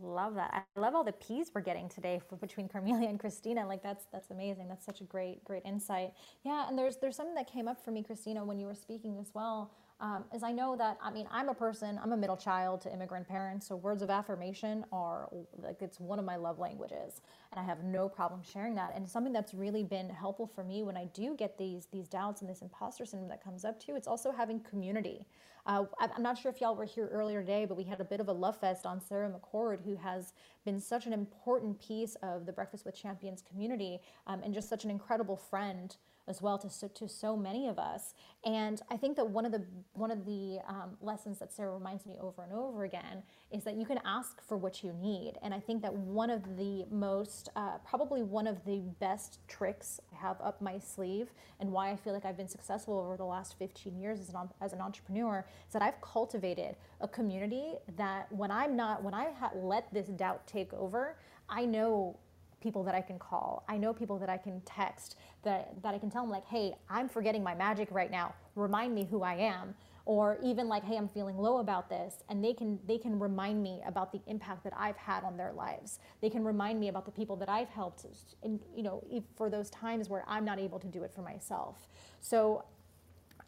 Love 0.00 0.34
that. 0.36 0.66
I 0.76 0.80
love 0.80 0.94
all 0.94 1.04
the 1.04 1.12
peas 1.12 1.50
we're 1.54 1.62
getting 1.62 1.88
today 1.88 2.20
for, 2.28 2.36
between 2.36 2.68
Carmelia 2.68 3.08
and 3.08 3.20
Christina. 3.20 3.66
Like 3.66 3.82
that's 3.82 4.06
that's 4.12 4.30
amazing. 4.30 4.68
That's 4.68 4.86
such 4.86 5.00
a 5.00 5.04
great 5.04 5.44
great 5.44 5.62
insight. 5.64 6.12
Yeah, 6.44 6.68
and 6.68 6.78
there's 6.78 6.98
there's 6.98 7.16
something 7.16 7.34
that 7.36 7.52
came 7.52 7.68
up 7.68 7.84
for 7.84 7.92
me, 7.92 8.02
Christina, 8.02 8.44
when 8.44 8.58
you 8.60 8.66
were 8.66 8.74
speaking 8.76 9.18
as 9.20 9.32
well 9.34 9.72
um, 10.02 10.24
is 10.34 10.42
I 10.42 10.50
know 10.50 10.74
that, 10.76 10.98
I 11.00 11.12
mean, 11.12 11.28
I'm 11.30 11.48
a 11.48 11.54
person, 11.54 11.98
I'm 12.02 12.10
a 12.10 12.16
middle 12.16 12.36
child 12.36 12.80
to 12.82 12.92
immigrant 12.92 13.28
parents, 13.28 13.68
so 13.68 13.76
words 13.76 14.02
of 14.02 14.10
affirmation 14.10 14.84
are 14.90 15.28
like, 15.62 15.80
it's 15.80 16.00
one 16.00 16.18
of 16.18 16.24
my 16.24 16.34
love 16.34 16.58
languages. 16.58 17.20
And 17.52 17.60
I 17.60 17.62
have 17.62 17.84
no 17.84 18.08
problem 18.08 18.42
sharing 18.42 18.74
that. 18.74 18.94
And 18.96 19.08
something 19.08 19.32
that's 19.32 19.54
really 19.54 19.84
been 19.84 20.10
helpful 20.10 20.48
for 20.48 20.64
me 20.64 20.82
when 20.82 20.96
I 20.96 21.04
do 21.14 21.36
get 21.36 21.56
these, 21.56 21.86
these 21.92 22.08
doubts 22.08 22.40
and 22.40 22.50
this 22.50 22.62
imposter 22.62 23.06
syndrome 23.06 23.28
that 23.28 23.44
comes 23.44 23.64
up 23.64 23.78
too, 23.78 23.94
it's 23.94 24.08
also 24.08 24.32
having 24.32 24.58
community. 24.58 25.24
Uh, 25.66 25.84
I'm 26.00 26.24
not 26.24 26.36
sure 26.36 26.50
if 26.50 26.60
y'all 26.60 26.74
were 26.74 26.84
here 26.84 27.08
earlier 27.12 27.40
today, 27.40 27.64
but 27.64 27.76
we 27.76 27.84
had 27.84 28.00
a 28.00 28.04
bit 28.04 28.18
of 28.18 28.26
a 28.26 28.32
love 28.32 28.58
fest 28.58 28.84
on 28.84 29.00
Sarah 29.00 29.30
McCord, 29.30 29.84
who 29.84 29.94
has 29.94 30.32
been 30.64 30.80
such 30.80 31.06
an 31.06 31.12
important 31.12 31.80
piece 31.80 32.16
of 32.24 32.46
the 32.46 32.52
Breakfast 32.52 32.84
with 32.84 32.96
Champions 32.96 33.44
community 33.48 34.00
um, 34.26 34.42
and 34.42 34.52
just 34.52 34.68
such 34.68 34.82
an 34.82 34.90
incredible 34.90 35.36
friend 35.36 35.94
as 36.28 36.40
well 36.40 36.58
to 36.58 36.70
so, 36.70 36.88
to 36.88 37.08
so 37.08 37.36
many 37.36 37.68
of 37.68 37.78
us. 37.78 38.14
And 38.44 38.80
I 38.90 38.96
think 38.96 39.16
that 39.16 39.28
one 39.28 39.44
of 39.44 39.52
the 39.52 39.64
one 39.94 40.10
of 40.10 40.24
the 40.24 40.58
um, 40.68 40.96
lessons 41.00 41.38
that 41.38 41.52
Sarah 41.52 41.72
reminds 41.72 42.06
me 42.06 42.16
over 42.20 42.42
and 42.42 42.52
over 42.52 42.84
again 42.84 43.22
is 43.50 43.64
that 43.64 43.76
you 43.76 43.86
can 43.86 43.98
ask 44.04 44.40
for 44.46 44.56
what 44.56 44.82
you 44.82 44.92
need. 44.92 45.34
And 45.42 45.52
I 45.52 45.60
think 45.60 45.82
that 45.82 45.94
one 45.94 46.30
of 46.30 46.56
the 46.56 46.84
most 46.90 47.48
uh, 47.56 47.78
probably 47.78 48.22
one 48.22 48.46
of 48.46 48.64
the 48.64 48.82
best 49.00 49.38
tricks 49.48 50.00
I 50.12 50.16
have 50.16 50.40
up 50.40 50.60
my 50.60 50.78
sleeve 50.78 51.32
and 51.60 51.70
why 51.70 51.90
I 51.90 51.96
feel 51.96 52.12
like 52.12 52.24
I've 52.24 52.36
been 52.36 52.48
successful 52.48 52.98
over 52.98 53.16
the 53.16 53.24
last 53.24 53.58
15 53.58 53.96
years 53.96 54.20
as 54.20 54.28
an, 54.30 54.36
as 54.60 54.72
an 54.72 54.80
entrepreneur 54.80 55.44
is 55.66 55.72
that 55.72 55.82
I've 55.82 56.00
cultivated 56.00 56.76
a 57.00 57.08
community 57.08 57.74
that 57.96 58.30
when 58.32 58.50
I'm 58.50 58.76
not 58.76 59.02
when 59.02 59.14
I 59.14 59.32
ha- 59.38 59.52
let 59.54 59.92
this 59.92 60.06
doubt 60.08 60.46
take 60.46 60.72
over, 60.72 61.16
I 61.48 61.64
know 61.64 62.18
people 62.62 62.84
that 62.84 62.94
I 62.94 63.00
can 63.00 63.18
call. 63.18 63.64
I 63.68 63.76
know 63.76 63.92
people 63.92 64.18
that 64.18 64.30
I 64.30 64.38
can 64.38 64.60
text 64.62 65.16
that, 65.42 65.82
that 65.82 65.94
I 65.94 65.98
can 65.98 66.10
tell 66.10 66.22
them 66.22 66.30
like, 66.30 66.46
hey, 66.46 66.74
I'm 66.88 67.08
forgetting 67.08 67.42
my 67.42 67.54
magic 67.54 67.88
right 67.90 68.10
now. 68.10 68.34
Remind 68.54 68.94
me 68.94 69.06
who 69.10 69.22
I 69.22 69.34
am. 69.34 69.74
Or 70.04 70.38
even 70.42 70.68
like, 70.68 70.82
hey, 70.84 70.96
I'm 70.96 71.08
feeling 71.08 71.38
low 71.38 71.58
about 71.58 71.88
this. 71.88 72.24
And 72.28 72.44
they 72.44 72.54
can 72.54 72.80
they 72.88 72.98
can 72.98 73.20
remind 73.20 73.62
me 73.62 73.80
about 73.86 74.10
the 74.10 74.20
impact 74.26 74.64
that 74.64 74.72
I've 74.76 74.96
had 74.96 75.22
on 75.22 75.36
their 75.36 75.52
lives. 75.52 76.00
They 76.20 76.28
can 76.30 76.42
remind 76.44 76.80
me 76.80 76.88
about 76.88 77.04
the 77.06 77.12
people 77.12 77.36
that 77.36 77.48
I've 77.48 77.68
helped 77.68 78.04
in, 78.42 78.58
you 78.74 78.82
know, 78.82 79.04
for 79.36 79.48
those 79.48 79.70
times 79.70 80.08
where 80.08 80.24
I'm 80.26 80.44
not 80.44 80.58
able 80.58 80.80
to 80.80 80.88
do 80.88 81.04
it 81.04 81.12
for 81.14 81.22
myself. 81.22 81.86
So 82.20 82.64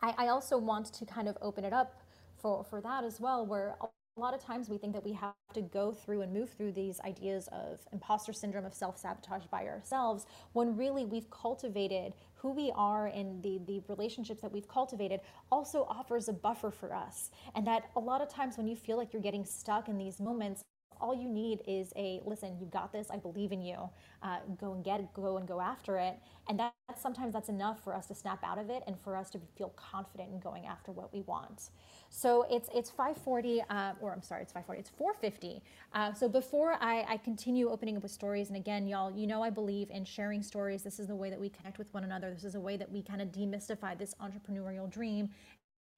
I, 0.00 0.14
I 0.16 0.28
also 0.28 0.56
want 0.58 0.92
to 0.94 1.04
kind 1.06 1.28
of 1.28 1.36
open 1.42 1.64
it 1.64 1.72
up 1.72 2.02
for, 2.40 2.62
for 2.62 2.80
that 2.82 3.04
as 3.04 3.20
well, 3.20 3.44
where 3.44 3.76
a 4.16 4.20
lot 4.20 4.32
of 4.32 4.40
times 4.40 4.68
we 4.68 4.78
think 4.78 4.92
that 4.92 5.04
we 5.04 5.12
have 5.12 5.34
to 5.54 5.60
go 5.60 5.90
through 5.90 6.20
and 6.20 6.32
move 6.32 6.50
through 6.50 6.70
these 6.70 7.00
ideas 7.00 7.48
of 7.50 7.80
imposter 7.92 8.32
syndrome 8.32 8.64
of 8.64 8.72
self-sabotage 8.72 9.46
by 9.46 9.66
ourselves 9.66 10.26
when 10.52 10.76
really 10.76 11.04
we've 11.04 11.28
cultivated 11.30 12.12
who 12.34 12.52
we 12.52 12.72
are 12.76 13.08
and 13.08 13.42
the, 13.42 13.60
the 13.66 13.82
relationships 13.88 14.40
that 14.40 14.52
we've 14.52 14.68
cultivated 14.68 15.20
also 15.50 15.84
offers 15.88 16.28
a 16.28 16.32
buffer 16.32 16.70
for 16.70 16.94
us. 16.94 17.30
And 17.56 17.66
that 17.66 17.90
a 17.96 18.00
lot 18.00 18.20
of 18.20 18.28
times 18.28 18.56
when 18.56 18.68
you 18.68 18.76
feel 18.76 18.96
like 18.96 19.12
you're 19.12 19.22
getting 19.22 19.44
stuck 19.44 19.88
in 19.88 19.98
these 19.98 20.20
moments 20.20 20.62
all 21.04 21.14
you 21.14 21.28
need 21.28 21.60
is 21.68 21.92
a 21.96 22.20
listen 22.24 22.56
you 22.60 22.66
got 22.66 22.92
this 22.92 23.08
i 23.10 23.16
believe 23.16 23.52
in 23.52 23.62
you 23.62 23.90
uh, 24.24 24.38
go 24.58 24.72
and 24.72 24.84
get 24.84 25.12
go 25.12 25.36
and 25.36 25.46
go 25.46 25.60
after 25.60 25.98
it. 25.98 26.18
And 26.48 26.58
that 26.58 26.74
sometimes 26.96 27.32
that's 27.34 27.48
enough 27.48 27.82
for 27.82 27.94
us 27.94 28.06
to 28.06 28.14
snap 28.14 28.42
out 28.44 28.58
of 28.58 28.70
it 28.70 28.82
and 28.86 28.98
for 28.98 29.16
us 29.16 29.30
to 29.30 29.40
feel 29.56 29.70
confident 29.76 30.30
in 30.32 30.40
going 30.40 30.66
after 30.66 30.92
what 30.92 31.12
we 31.12 31.20
want. 31.22 31.70
So 32.10 32.46
it's 32.50 32.68
it's 32.74 32.90
540 32.90 33.62
uh, 33.68 33.92
or 34.00 34.12
i'm 34.12 34.22
sorry 34.22 34.42
it's 34.42 34.52
540 34.52 34.80
it's 34.80 34.90
450 34.90 35.62
uh, 35.92 36.12
so 36.12 36.28
before 36.28 36.76
I, 36.80 37.04
I 37.08 37.16
continue 37.18 37.70
opening 37.70 37.96
up 37.96 38.02
with 38.02 38.12
stories 38.12 38.48
and 38.48 38.56
again 38.56 38.86
y'all 38.86 39.10
you 39.10 39.26
know 39.26 39.42
i 39.42 39.50
believe 39.50 39.90
in 39.90 40.04
sharing 40.04 40.42
stories. 40.42 40.82
This 40.82 41.00
is 41.00 41.08
the 41.08 41.16
way 41.16 41.30
that 41.30 41.40
we 41.40 41.48
connect 41.48 41.78
with 41.78 41.92
one 41.92 42.04
another. 42.04 42.32
This 42.32 42.44
is 42.44 42.54
a 42.54 42.60
way 42.60 42.76
that 42.76 42.90
we 42.90 43.02
kind 43.02 43.20
of 43.20 43.28
demystify 43.28 43.98
this 43.98 44.14
entrepreneurial 44.22 44.90
dream 44.90 45.30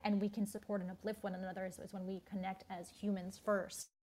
and 0.05 0.21
we 0.21 0.29
can 0.29 0.47
support 0.47 0.81
and 0.83 0.91
uplift 0.91 1.23
one 1.23 1.35
another 1.35 1.67
is 1.67 1.93
when 1.93 2.07
we 2.07 2.23
connect 2.31 2.65
as 2.71 2.91
humans 3.01 3.41
first 3.45 3.96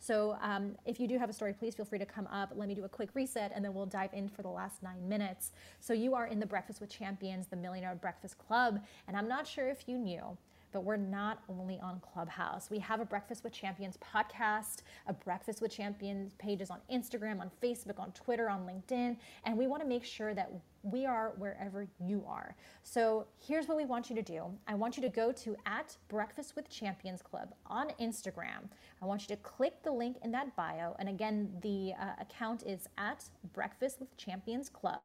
so 0.00 0.36
um, 0.40 0.76
if 0.84 1.00
you 1.00 1.08
do 1.08 1.18
have 1.18 1.28
a 1.28 1.32
story, 1.32 1.52
please 1.52 1.74
feel 1.74 1.84
free 1.84 1.98
to 1.98 2.06
come 2.06 2.26
up. 2.28 2.52
Let 2.54 2.68
me 2.68 2.74
do 2.74 2.84
a 2.84 2.88
quick 2.88 3.10
reset 3.14 3.52
and 3.54 3.64
then 3.64 3.74
we'll 3.74 3.86
dive 3.86 4.12
in 4.12 4.28
for 4.28 4.42
the 4.42 4.48
last 4.48 4.82
nine 4.82 5.08
minutes. 5.08 5.52
So 5.80 5.92
you 5.92 6.14
are 6.14 6.26
in 6.26 6.40
the 6.40 6.46
Breakfast 6.46 6.80
with 6.80 6.90
Champions, 6.90 7.46
the 7.46 7.56
Millionaire 7.56 7.94
Breakfast 7.94 8.38
Club. 8.38 8.80
And 9.06 9.16
I'm 9.16 9.28
not 9.28 9.46
sure 9.46 9.68
if 9.68 9.88
you 9.88 9.98
knew, 9.98 10.36
but 10.72 10.84
we're 10.84 10.96
not 10.96 11.40
only 11.48 11.80
on 11.80 12.00
Clubhouse. 12.00 12.70
We 12.70 12.78
have 12.80 13.00
a 13.00 13.04
Breakfast 13.04 13.44
with 13.44 13.52
Champions 13.52 13.98
podcast, 13.98 14.82
a 15.06 15.12
Breakfast 15.12 15.60
with 15.62 15.70
Champions 15.72 16.34
pages 16.34 16.70
on 16.70 16.78
Instagram, 16.92 17.40
on 17.40 17.50
Facebook, 17.62 17.98
on 17.98 18.12
Twitter, 18.12 18.48
on 18.48 18.66
LinkedIn, 18.66 19.16
and 19.44 19.56
we 19.58 19.66
want 19.66 19.82
to 19.82 19.88
make 19.88 20.04
sure 20.04 20.34
that 20.34 20.50
we 20.82 21.06
are 21.06 21.32
wherever 21.38 21.86
you 21.98 22.24
are. 22.26 22.54
So 22.82 23.26
here's 23.38 23.66
what 23.68 23.76
we 23.76 23.84
want 23.84 24.08
you 24.08 24.16
to 24.16 24.22
do. 24.22 24.44
I 24.66 24.74
want 24.74 24.96
you 24.96 25.02
to 25.02 25.08
go 25.08 25.32
to 25.32 25.56
at 25.66 25.96
Breakfast 26.08 26.56
with 26.56 26.70
Champions 26.70 27.22
Club 27.22 27.54
on 27.66 27.90
Instagram. 28.00 28.68
I 29.02 29.06
want 29.06 29.22
you 29.28 29.34
to 29.36 29.42
click 29.42 29.82
the 29.82 29.92
link 29.92 30.16
in 30.22 30.30
that 30.32 30.54
bio. 30.56 30.94
And 30.98 31.08
again, 31.08 31.50
the 31.62 31.92
uh, 32.00 32.12
account 32.20 32.62
is 32.64 32.88
at 32.96 33.24
Breakfast 33.52 34.00
with 34.00 34.16
Champions 34.16 34.68
Club. 34.68 35.00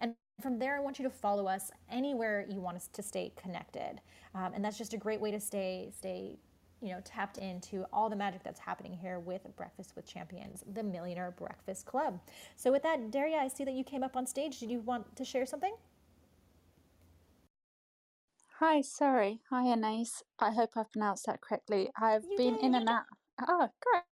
And 0.00 0.14
from 0.42 0.58
there, 0.58 0.76
I 0.76 0.80
want 0.80 0.98
you 0.98 1.04
to 1.04 1.10
follow 1.10 1.46
us 1.48 1.70
anywhere 1.90 2.46
you 2.50 2.60
want 2.60 2.76
us 2.76 2.88
to 2.94 3.02
stay 3.02 3.32
connected. 3.36 4.00
Um, 4.34 4.52
and 4.54 4.64
that's 4.64 4.78
just 4.78 4.94
a 4.94 4.98
great 4.98 5.20
way 5.20 5.30
to 5.30 5.40
stay, 5.40 5.90
stay 5.96 6.38
you 6.82 6.90
know, 6.90 7.00
tapped 7.04 7.38
into 7.38 7.86
all 7.92 8.10
the 8.10 8.16
magic 8.16 8.42
that's 8.44 8.60
happening 8.60 8.92
here 8.92 9.20
with 9.20 9.42
Breakfast 9.56 9.94
with 9.96 10.06
Champions, 10.06 10.64
the 10.74 10.82
Millionaire 10.82 11.30
Breakfast 11.30 11.86
Club. 11.86 12.20
So 12.56 12.72
with 12.72 12.82
that, 12.82 13.10
Daria, 13.12 13.38
I 13.38 13.48
see 13.48 13.64
that 13.64 13.74
you 13.74 13.84
came 13.84 14.02
up 14.02 14.16
on 14.16 14.26
stage. 14.26 14.58
Did 14.60 14.70
you 14.70 14.80
want 14.80 15.16
to 15.16 15.24
share 15.24 15.46
something? 15.46 15.74
Hi, 18.60 18.82
sorry. 18.82 19.40
Hi, 19.50 19.66
Anais. 19.66 20.06
I 20.38 20.52
hope 20.52 20.70
I've 20.76 20.92
pronounced 20.92 21.26
that 21.26 21.40
correctly. 21.40 21.90
I've 22.00 22.24
You 22.28 22.36
been 22.38 22.56
in 22.56 22.74
and 22.74 22.88
out. 22.88 23.04
Oh, 23.48 23.68
great. 23.82 24.02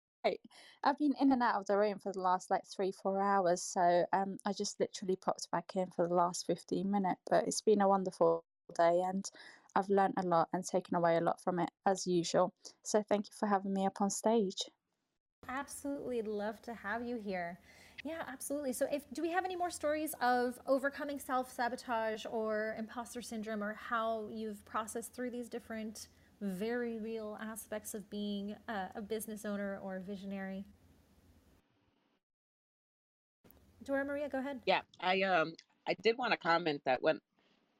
I've 0.83 0.99
been 0.99 1.15
in 1.21 1.33
and 1.33 1.43
out 1.43 1.57
of 1.57 1.67
the 1.67 1.77
room 1.77 1.99
for 1.99 2.13
the 2.13 2.21
last 2.21 2.51
like 2.51 2.67
three, 2.67 2.93
four 2.93 3.21
hours. 3.21 3.63
So 3.63 4.05
um, 4.13 4.39
I 4.45 4.53
just 4.53 4.81
literally 4.81 5.17
popped 5.17 5.51
back 5.51 5.77
in 5.77 5.87
for 5.95 6.09
the 6.09 6.15
last 6.15 6.47
15 6.47 6.91
minutes. 6.91 7.21
But 7.29 7.47
it's 7.47 7.61
been 7.61 7.81
a 7.81 7.89
wonderful 7.89 8.45
day 8.77 9.03
and 9.05 9.29
I've 9.75 9.89
learned 9.89 10.15
a 10.17 10.27
lot 10.27 10.49
and 10.53 10.65
taken 10.65 10.97
away 10.97 11.17
a 11.17 11.21
lot 11.21 11.41
from 11.41 11.59
it 11.59 11.71
as 11.87 12.07
usual. 12.07 12.53
So 12.83 13.03
thank 13.03 13.27
you 13.27 13.33
for 13.39 13.47
having 13.47 13.73
me 13.73 13.87
up 13.87 14.01
on 14.01 14.11
stage. 14.11 14.63
Absolutely 15.49 16.23
love 16.23 16.61
to 16.63 16.75
have 16.75 17.05
you 17.05 17.17
here. 17.17 17.59
Yeah, 18.05 18.23
absolutely. 18.27 18.73
So, 18.73 18.87
if 18.91 19.03
do 19.13 19.21
we 19.21 19.31
have 19.31 19.45
any 19.45 19.57
more 19.57 19.71
stories 19.71 20.15
of 20.23 20.59
overcoming 20.67 21.19
self 21.19 21.53
sabotage 21.53 22.25
or 22.31 22.75
imposter 22.79 23.21
syndrome, 23.21 23.63
or 23.63 23.75
how 23.75 24.29
you've 24.33 24.65
processed 24.65 25.13
through 25.13 25.31
these 25.31 25.49
different, 25.49 26.09
very 26.41 26.99
real 26.99 27.39
aspects 27.41 27.95
of 27.95 28.09
being 28.11 28.57
a, 28.69 28.89
a 28.97 29.03
business 29.03 29.45
owner 29.45 29.79
or 29.83 29.97
a 29.97 30.01
visionary? 30.01 30.65
Dora 33.85 34.05
Maria, 34.05 34.29
go 34.29 34.39
ahead. 34.39 34.61
Yeah, 34.67 34.81
I 35.01 35.23
um 35.23 35.55
I 35.89 35.95
did 36.03 36.19
want 36.19 36.33
to 36.33 36.39
comment 36.39 36.83
that 36.85 37.03
when 37.03 37.21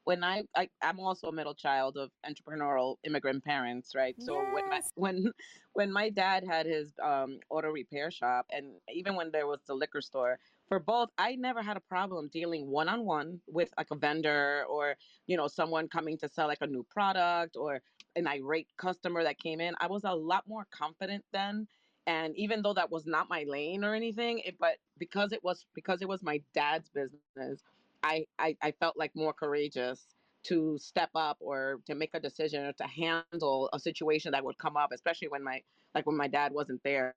when 0.03 0.23
I, 0.23 0.43
I 0.55 0.67
I'm 0.81 0.99
also 0.99 1.27
a 1.27 1.31
middle 1.31 1.53
child 1.53 1.97
of 1.97 2.09
entrepreneurial 2.25 2.95
immigrant 3.03 3.43
parents, 3.43 3.93
right? 3.95 4.15
So 4.19 4.35
when 4.53 4.69
my 4.69 4.81
when 4.95 5.31
when 5.73 5.91
my 5.91 6.09
dad 6.09 6.43
had 6.47 6.65
his 6.65 6.91
um 7.03 7.39
auto 7.49 7.69
repair 7.69 8.09
shop 8.09 8.47
and 8.51 8.65
even 8.91 9.15
when 9.15 9.31
there 9.31 9.45
was 9.45 9.59
the 9.67 9.75
liquor 9.75 10.01
store, 10.01 10.39
for 10.67 10.79
both, 10.79 11.09
I 11.17 11.35
never 11.35 11.61
had 11.61 11.77
a 11.77 11.81
problem 11.81 12.29
dealing 12.31 12.67
one 12.67 12.89
on 12.89 13.05
one 13.05 13.41
with 13.47 13.69
like 13.77 13.87
a 13.91 13.95
vendor 13.95 14.65
or 14.69 14.95
you 15.27 15.37
know 15.37 15.47
someone 15.47 15.87
coming 15.87 16.17
to 16.19 16.29
sell 16.29 16.47
like 16.47 16.61
a 16.61 16.67
new 16.67 16.85
product 16.89 17.55
or 17.55 17.81
an 18.15 18.27
irate 18.27 18.69
customer 18.77 19.23
that 19.23 19.39
came 19.39 19.61
in. 19.61 19.75
I 19.79 19.87
was 19.87 20.03
a 20.03 20.13
lot 20.15 20.47
more 20.47 20.67
confident 20.71 21.25
then. 21.31 21.67
And 22.07 22.35
even 22.37 22.61
though 22.63 22.73
that 22.73 22.91
was 22.91 23.05
not 23.05 23.29
my 23.29 23.43
lane 23.47 23.83
or 23.83 23.93
anything, 23.95 24.39
it, 24.39 24.57
but 24.59 24.77
because 24.97 25.31
it 25.33 25.43
was 25.43 25.65
because 25.75 26.01
it 26.01 26.07
was 26.07 26.23
my 26.23 26.41
dad's 26.53 26.89
business, 26.89 27.63
I, 28.03 28.25
I 28.39 28.57
I 28.61 28.71
felt 28.71 28.97
like 28.97 29.15
more 29.15 29.33
courageous 29.33 30.07
to 30.43 30.77
step 30.79 31.11
up 31.15 31.37
or 31.39 31.79
to 31.85 31.95
make 31.95 32.11
a 32.15 32.19
decision 32.19 32.65
or 32.65 32.73
to 32.73 32.85
handle 32.87 33.69
a 33.73 33.79
situation 33.79 34.31
that 34.31 34.43
would 34.43 34.57
come 34.57 34.77
up, 34.77 34.91
especially 34.93 35.27
when 35.27 35.43
my 35.43 35.61
like 35.93 36.07
when 36.07 36.17
my 36.17 36.27
dad 36.27 36.53
wasn't 36.53 36.81
there. 36.83 37.15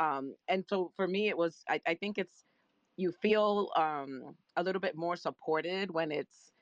Um, 0.00 0.34
and 0.48 0.64
so 0.68 0.92
for 0.96 1.06
me, 1.06 1.28
it 1.28 1.36
was 1.38 1.64
I, 1.68 1.80
I 1.86 1.94
think 1.94 2.18
it's 2.18 2.44
you 2.96 3.12
feel 3.12 3.70
um, 3.76 4.36
a 4.56 4.62
little 4.62 4.80
bit 4.80 4.96
more 4.96 5.16
supported 5.16 5.90
when 5.92 6.12
it's 6.12 6.52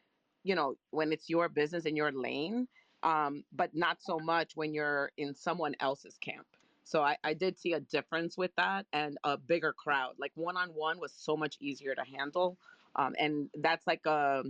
you 0.45 0.55
know 0.55 0.77
when 0.91 1.13
it's 1.13 1.29
your 1.31 1.49
business 1.49 1.87
in 1.87 1.97
your 1.97 2.13
lane, 2.13 2.69
um, 3.03 3.45
but 3.53 3.75
not 3.75 4.03
so 4.03 4.19
much 4.19 4.57
when 4.57 4.75
you're 4.75 5.13
in 5.17 5.35
someone 5.35 5.75
else's 5.81 6.19
camp. 6.19 6.47
So 6.85 7.03
I, 7.03 7.19
I 7.25 7.35
did 7.35 7.59
see 7.59 7.75
a 7.75 7.81
difference 7.81 8.37
with 8.37 8.55
that 8.57 8.87
and 8.93 9.19
a 9.25 9.37
bigger 9.39 9.73
crowd. 9.73 10.17
Like 10.19 10.33
one 10.35 10.57
on 10.57 10.71
one 10.71 10.99
was 11.01 11.13
so 11.13 11.37
much 11.37 11.57
easier 11.61 11.95
to 11.95 12.05
handle 12.05 12.59
um, 12.97 13.15
and 13.19 13.51
that's 13.55 13.87
like 13.87 14.07
a 14.07 14.45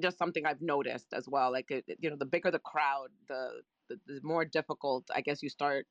just 0.00 0.18
something 0.18 0.46
I've 0.46 0.62
noticed 0.62 1.12
as 1.14 1.28
well. 1.28 1.52
Like 1.52 1.70
it, 1.70 1.84
you 2.00 2.10
know, 2.10 2.16
the 2.16 2.26
bigger 2.26 2.50
the 2.50 2.58
crowd, 2.58 3.08
the, 3.28 3.62
the 3.88 4.00
the 4.06 4.20
more 4.22 4.44
difficult 4.44 5.10
I 5.14 5.20
guess 5.20 5.42
you 5.42 5.48
start 5.48 5.86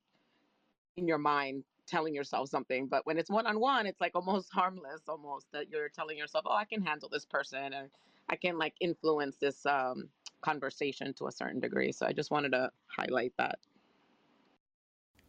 in 0.97 1.07
your 1.07 1.17
mind 1.17 1.65
telling 1.87 2.15
yourself 2.15 2.49
something. 2.49 2.87
But 2.87 3.05
when 3.05 3.17
it's 3.17 3.29
one 3.29 3.47
on 3.47 3.59
one, 3.59 3.85
it's 3.87 4.01
like 4.01 4.15
almost 4.15 4.51
harmless, 4.53 5.03
almost 5.07 5.47
that 5.53 5.69
you're 5.69 5.89
telling 5.89 6.17
yourself, 6.17 6.45
"Oh, 6.47 6.55
I 6.55 6.65
can 6.65 6.81
handle 6.83 7.09
this 7.09 7.25
person, 7.25 7.73
and 7.73 7.91
I 8.29 8.35
can 8.37 8.57
like 8.57 8.75
influence 8.79 9.37
this 9.37 9.65
um, 9.65 10.09
conversation 10.41 11.13
to 11.15 11.27
a 11.27 11.31
certain 11.31 11.59
degree." 11.59 11.91
So 11.91 12.05
I 12.05 12.13
just 12.13 12.31
wanted 12.31 12.51
to 12.53 12.71
highlight 12.87 13.33
that. 13.37 13.59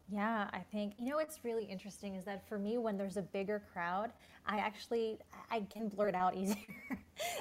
Yeah, 0.09 0.51
I 0.53 0.59
think 0.71 0.95
you 0.99 1.09
know 1.11 1.17
what's 1.17 1.43
really 1.43 1.65
interesting 1.65 2.17
is 2.17 2.25
that 2.25 2.47
for 2.47 2.59
me, 2.59 2.77
when 2.77 2.99
there's 2.99 3.17
a 3.17 3.23
bigger 3.23 3.63
crowd, 3.73 4.13
I 4.45 4.59
actually 4.59 5.19
I 5.51 5.61
can 5.73 5.89
blurt 5.89 6.15
out 6.15 6.35
easier. 6.37 6.99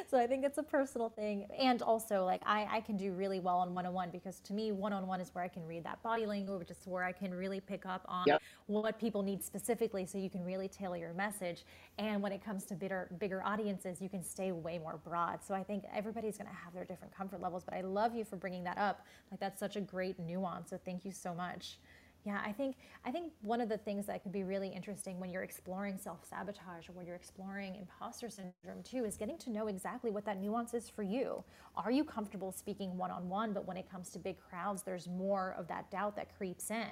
so 0.08 0.17
I 0.17 0.26
think 0.26 0.45
it's 0.45 0.58
a 0.58 0.63
personal 0.63 1.10
thing, 1.10 1.47
and 1.60 1.82
also 1.82 2.24
like 2.24 2.41
I 2.45 2.67
I 2.71 2.82
can 2.82 2.95
do 2.95 3.12
really 3.13 3.39
well 3.39 3.58
on 3.58 3.74
one 3.74 3.86
on 3.86 3.93
one 3.93 4.10
because 4.10 4.39
to 4.41 4.54
me, 4.54 4.71
one 4.71 4.93
on 4.93 5.06
one 5.08 5.19
is 5.19 5.36
where 5.36 5.43
I 5.43 5.50
can 5.50 5.65
read 5.65 5.84
that 5.84 6.02
body 6.04 6.26
language, 6.26 6.69
it's 6.69 6.88
where 6.88 7.04
I 7.04 7.12
can 7.12 7.34
really 7.34 7.60
pick 7.60 7.86
up 7.86 8.06
on 8.08 8.26
Yep. 8.26 8.41
what 8.67 8.97
people 9.00 9.21
need 9.21 9.43
specifically, 9.43 10.06
so 10.06 10.17
you 10.17 10.30
can 10.30 10.43
really 10.45 10.69
tailor 10.69 10.97
your 10.97 11.13
message. 11.13 11.65
And 11.97 12.21
when 12.21 12.32
it 12.32 12.43
comes 12.43 12.63
to 12.65 12.76
bigger 12.76 13.10
bigger 13.19 13.43
audiences, 13.43 14.02
you 14.02 14.08
can 14.08 14.24
stay 14.24 14.52
way 14.54 14.78
more 14.78 14.97
broad. 15.04 15.43
So 15.43 15.54
I 15.56 15.63
think 15.63 15.84
everybody's 15.93 16.38
going 16.38 16.50
to 16.50 16.56
have 16.56 16.74
their 16.74 16.86
different 16.86 17.13
comfort 17.13 17.41
levels. 17.41 17.63
But 17.65 17.74
I 17.74 17.82
love 17.82 18.15
you 18.15 18.24
for 18.24 18.38
bringing 18.38 18.63
that 18.63 18.78
up. 18.78 19.06
Like 19.30 19.39
that's 19.41 19.60
such 19.60 19.76
a 19.76 19.82
great 19.82 20.19
nuance. 20.19 20.69
So 20.69 20.80
thank 20.86 21.04
you 21.04 21.12
so 21.12 21.34
much. 21.34 21.80
Yeah, 22.23 22.39
I 22.45 22.51
think 22.51 22.75
I 23.03 23.12
think 23.12 23.31
one 23.41 23.62
of 23.62 23.69
the 23.69 23.77
things 23.79 24.05
that 24.05 24.21
could 24.21 24.31
be 24.31 24.43
really 24.43 24.67
interesting 24.69 25.19
when 25.19 25.31
you're 25.31 25.41
exploring 25.41 25.97
self-sabotage 25.97 26.88
or 26.88 26.91
when 26.93 27.07
you're 27.07 27.15
exploring 27.15 27.75
imposter 27.75 28.29
syndrome 28.29 28.84
too 28.84 29.05
is 29.05 29.17
getting 29.17 29.39
to 29.39 29.49
know 29.49 29.67
exactly 29.67 30.12
what 30.12 30.23
that 30.25 30.39
nuance 30.39 30.75
is 30.75 30.88
for 30.88 31.01
you. 31.01 31.43
Are 31.75 31.89
you 31.89 32.03
comfortable 32.03 32.51
speaking 32.51 32.95
one-on-one, 32.95 33.53
but 33.53 33.65
when 33.65 33.75
it 33.75 33.89
comes 33.89 34.12
to 34.12 34.19
big 34.19 34.38
crowds, 34.39 34.84
there's 34.84 35.07
more 35.07 35.55
of 35.57 35.67
that 35.69 35.89
doubt 35.89 36.15
that 36.17 36.36
creeps 36.38 36.69
in. 36.69 36.89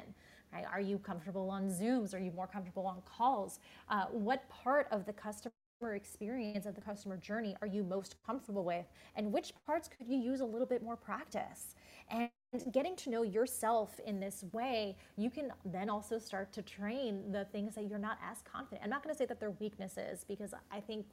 Right? 0.52 0.66
Are 0.72 0.82
you 0.82 0.98
comfortable 0.98 1.52
on 1.52 1.70
Zooms? 1.70 2.16
Are 2.16 2.20
you 2.20 2.32
more 2.32 2.48
comfortable 2.48 2.88
on 2.88 3.02
calls? 3.06 3.60
Uh, 3.88 4.06
what 4.06 4.50
part 4.50 4.88
of 4.92 5.06
the 5.06 5.14
customer 5.14 5.52
experience 5.94 6.66
of 6.66 6.74
the 6.74 6.82
customer 6.82 7.18
journey 7.18 7.56
are 7.62 7.68
you 7.68 7.84
most 7.84 8.16
comfortable 8.26 8.64
with 8.66 8.86
and 9.16 9.32
which 9.32 9.54
parts 9.66 9.88
could 9.88 10.08
you 10.08 10.18
use 10.18 10.42
a 10.42 10.46
little 10.46 10.66
bit 10.68 10.84
more 10.84 10.98
practice 10.98 11.76
and 12.10 12.30
getting 12.72 12.96
to 12.98 13.10
know 13.10 13.24
yourself 13.24 14.00
in 14.06 14.20
this 14.20 14.44
way, 14.52 14.98
you 15.18 15.30
can 15.30 15.52
then 15.66 15.90
also 15.90 16.18
start 16.18 16.52
to 16.54 16.62
train 16.62 17.32
the 17.32 17.46
things 17.46 17.76
that 17.76 17.88
you're 17.88 18.00
not 18.00 18.18
as 18.24 18.42
confident. 18.42 18.82
I'm 18.84 18.90
not 18.90 19.04
going 19.04 19.14
to 19.14 19.18
say 19.18 19.26
that 19.26 19.40
they're 19.40 19.52
weaknesses 19.52 20.26
because 20.28 20.54
I 20.72 20.80
think 20.80 21.06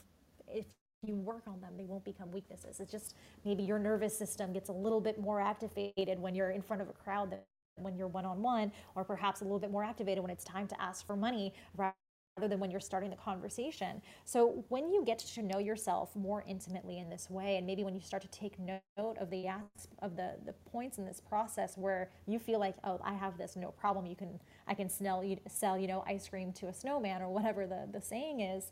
if 0.49 0.65
you 1.07 1.17
work 1.17 1.43
on 1.47 1.61
them, 1.61 1.73
they 1.77 1.85
won't 1.85 2.05
become 2.05 2.31
weaknesses. 2.33 2.81
It's 2.81 2.91
just 2.91 3.15
maybe 3.45 3.63
your 3.63 3.79
nervous 3.79 4.17
system 4.17 4.53
gets 4.53 4.71
a 4.71 4.73
little 4.73 5.01
bit 5.01 5.21
more 5.21 5.41
activated 5.41 6.19
when 6.19 6.35
you're 6.35 6.51
in 6.51 6.63
front 6.63 6.81
of 6.83 6.89
a 6.89 6.93
crowd 6.93 7.31
than 7.31 7.41
when 7.77 7.97
you're 7.97 8.09
one 8.09 8.25
on 8.25 8.41
one, 8.41 8.73
or 8.95 9.05
perhaps 9.05 9.43
a 9.43 9.45
little 9.45 9.59
bit 9.59 9.71
more 9.71 9.85
activated 9.85 10.23
when 10.23 10.31
it's 10.31 10.45
time 10.45 10.67
to 10.67 10.81
ask 10.81 11.07
for 11.07 11.15
money 11.15 11.53
than 12.39 12.61
when 12.61 12.71
you're 12.71 12.81
starting 12.81 13.09
the 13.09 13.17
conversation. 13.17 14.03
So 14.27 14.63
when 14.69 14.91
you 14.91 15.03
get 15.05 15.19
to 15.21 15.43
know 15.43 15.59
yourself 15.59 16.15
more 16.15 16.45
intimately 16.47 16.99
in 16.99 17.09
this 17.09 17.31
way, 17.31 17.57
and 17.57 17.67
maybe 17.67 17.83
when 17.83 17.95
you 17.95 18.01
start 18.03 18.23
to 18.23 18.29
take 18.29 18.59
note 18.59 19.17
of 19.19 19.31
the 19.31 19.47
of 20.03 20.17
the 20.17 20.35
the 20.45 20.53
points 20.71 20.99
in 20.99 21.07
this 21.07 21.19
process 21.19 21.79
where 21.79 22.11
you 22.27 22.39
feel 22.39 22.61
like, 22.61 22.75
oh, 22.85 23.01
I 23.03 23.15
have 23.15 23.39
this, 23.39 23.57
no 23.57 23.71
problem. 23.71 24.05
You 24.05 24.17
can 24.17 24.39
I 24.69 24.75
can 24.75 24.91
sell 24.91 25.25
you 25.25 25.39
sell 25.49 25.79
you 25.79 25.87
know 25.87 26.05
ice 26.07 26.29
cream 26.29 26.53
to 26.55 26.67
a 26.67 26.75
snowman 26.75 27.23
or 27.23 27.29
whatever 27.31 27.67
the 27.67 27.89
the 27.91 28.03
saying 28.03 28.41
is, 28.41 28.71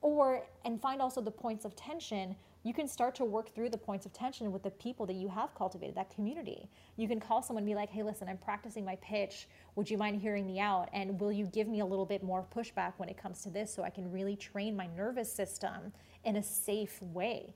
or 0.00 0.42
and 0.64 0.80
find 0.82 1.00
also 1.00 1.20
the 1.20 1.30
points 1.30 1.64
of 1.64 1.76
tension 1.76 2.34
you 2.64 2.72
can 2.72 2.88
start 2.88 3.14
to 3.14 3.24
work 3.24 3.54
through 3.54 3.68
the 3.68 3.78
points 3.78 4.06
of 4.06 4.12
tension 4.12 4.50
with 4.50 4.62
the 4.62 4.70
people 4.70 5.04
that 5.06 5.14
you 5.14 5.28
have 5.28 5.54
cultivated, 5.54 5.94
that 5.94 6.12
community. 6.12 6.68
You 6.96 7.06
can 7.06 7.20
call 7.20 7.42
someone 7.42 7.62
and 7.62 7.70
be 7.70 7.74
like, 7.74 7.90
hey, 7.90 8.02
listen, 8.02 8.26
I'm 8.26 8.38
practicing 8.38 8.86
my 8.86 8.96
pitch. 8.96 9.48
Would 9.76 9.90
you 9.90 9.98
mind 9.98 10.20
hearing 10.20 10.46
me 10.46 10.58
out? 10.58 10.88
And 10.94 11.20
will 11.20 11.30
you 11.30 11.44
give 11.46 11.68
me 11.68 11.80
a 11.80 11.86
little 11.86 12.06
bit 12.06 12.22
more 12.22 12.46
pushback 12.56 12.94
when 12.96 13.10
it 13.10 13.18
comes 13.18 13.42
to 13.42 13.50
this 13.50 13.72
so 13.72 13.84
I 13.84 13.90
can 13.90 14.10
really 14.10 14.34
train 14.34 14.74
my 14.74 14.88
nervous 14.96 15.30
system 15.30 15.92
in 16.24 16.36
a 16.36 16.42
safe 16.42 17.02
way? 17.02 17.54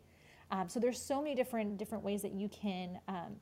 Um, 0.51 0.69
so 0.69 0.79
there's 0.79 1.01
so 1.01 1.23
many 1.23 1.35
different 1.35 1.79
different 1.79 2.05
ways 2.05 2.23
that 2.23 2.33
you 2.33 2.49
can 2.49 3.01
um, 3.09 3.37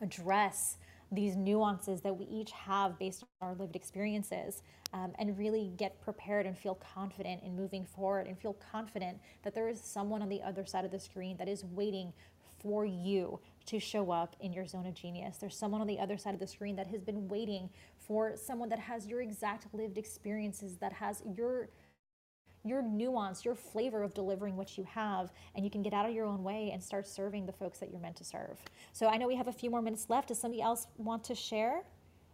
address 0.00 0.76
these 1.12 1.36
nuances 1.36 2.00
that 2.02 2.16
we 2.16 2.24
each 2.26 2.52
have 2.52 2.98
based 2.98 3.24
on 3.40 3.48
our 3.48 3.54
lived 3.54 3.74
experiences 3.74 4.62
um, 4.92 5.12
and 5.18 5.36
really 5.38 5.72
get 5.76 6.00
prepared 6.00 6.46
and 6.46 6.56
feel 6.56 6.76
confident 6.76 7.42
in 7.42 7.56
moving 7.56 7.84
forward 7.84 8.26
and 8.26 8.38
feel 8.38 8.56
confident 8.72 9.18
that 9.42 9.54
there 9.54 9.68
is 9.68 9.80
someone 9.80 10.22
on 10.22 10.28
the 10.28 10.42
other 10.42 10.64
side 10.64 10.84
of 10.84 10.90
the 10.90 10.98
screen 10.98 11.36
that 11.36 11.48
is 11.48 11.64
waiting 11.64 12.12
for 12.60 12.84
you 12.84 13.40
to 13.66 13.80
show 13.80 14.10
up 14.10 14.36
in 14.40 14.52
your 14.52 14.66
zone 14.66 14.86
of 14.86 14.94
genius. 14.94 15.38
There's 15.38 15.56
someone 15.56 15.80
on 15.80 15.86
the 15.86 15.98
other 15.98 16.18
side 16.18 16.34
of 16.34 16.40
the 16.40 16.46
screen 16.46 16.76
that 16.76 16.86
has 16.88 17.02
been 17.02 17.28
waiting 17.28 17.70
for 17.98 18.36
someone 18.36 18.68
that 18.68 18.78
has 18.78 19.06
your 19.06 19.22
exact 19.22 19.66
lived 19.72 19.96
experiences, 19.98 20.76
that 20.76 20.92
has 20.92 21.22
your 21.36 21.68
your 22.64 22.82
nuance, 22.82 23.44
your 23.44 23.54
flavor 23.54 24.02
of 24.02 24.14
delivering 24.14 24.56
what 24.56 24.76
you 24.76 24.84
have, 24.84 25.32
and 25.54 25.64
you 25.64 25.70
can 25.70 25.82
get 25.82 25.92
out 25.92 26.08
of 26.08 26.14
your 26.14 26.26
own 26.26 26.42
way 26.42 26.70
and 26.72 26.82
start 26.82 27.06
serving 27.06 27.46
the 27.46 27.52
folks 27.52 27.78
that 27.78 27.90
you're 27.90 28.00
meant 28.00 28.16
to 28.16 28.24
serve. 28.24 28.58
So 28.92 29.08
I 29.08 29.16
know 29.16 29.26
we 29.26 29.36
have 29.36 29.48
a 29.48 29.52
few 29.52 29.70
more 29.70 29.82
minutes 29.82 30.06
left. 30.08 30.28
Does 30.28 30.38
somebody 30.38 30.62
else 30.62 30.86
want 30.98 31.24
to 31.24 31.34
share 31.34 31.82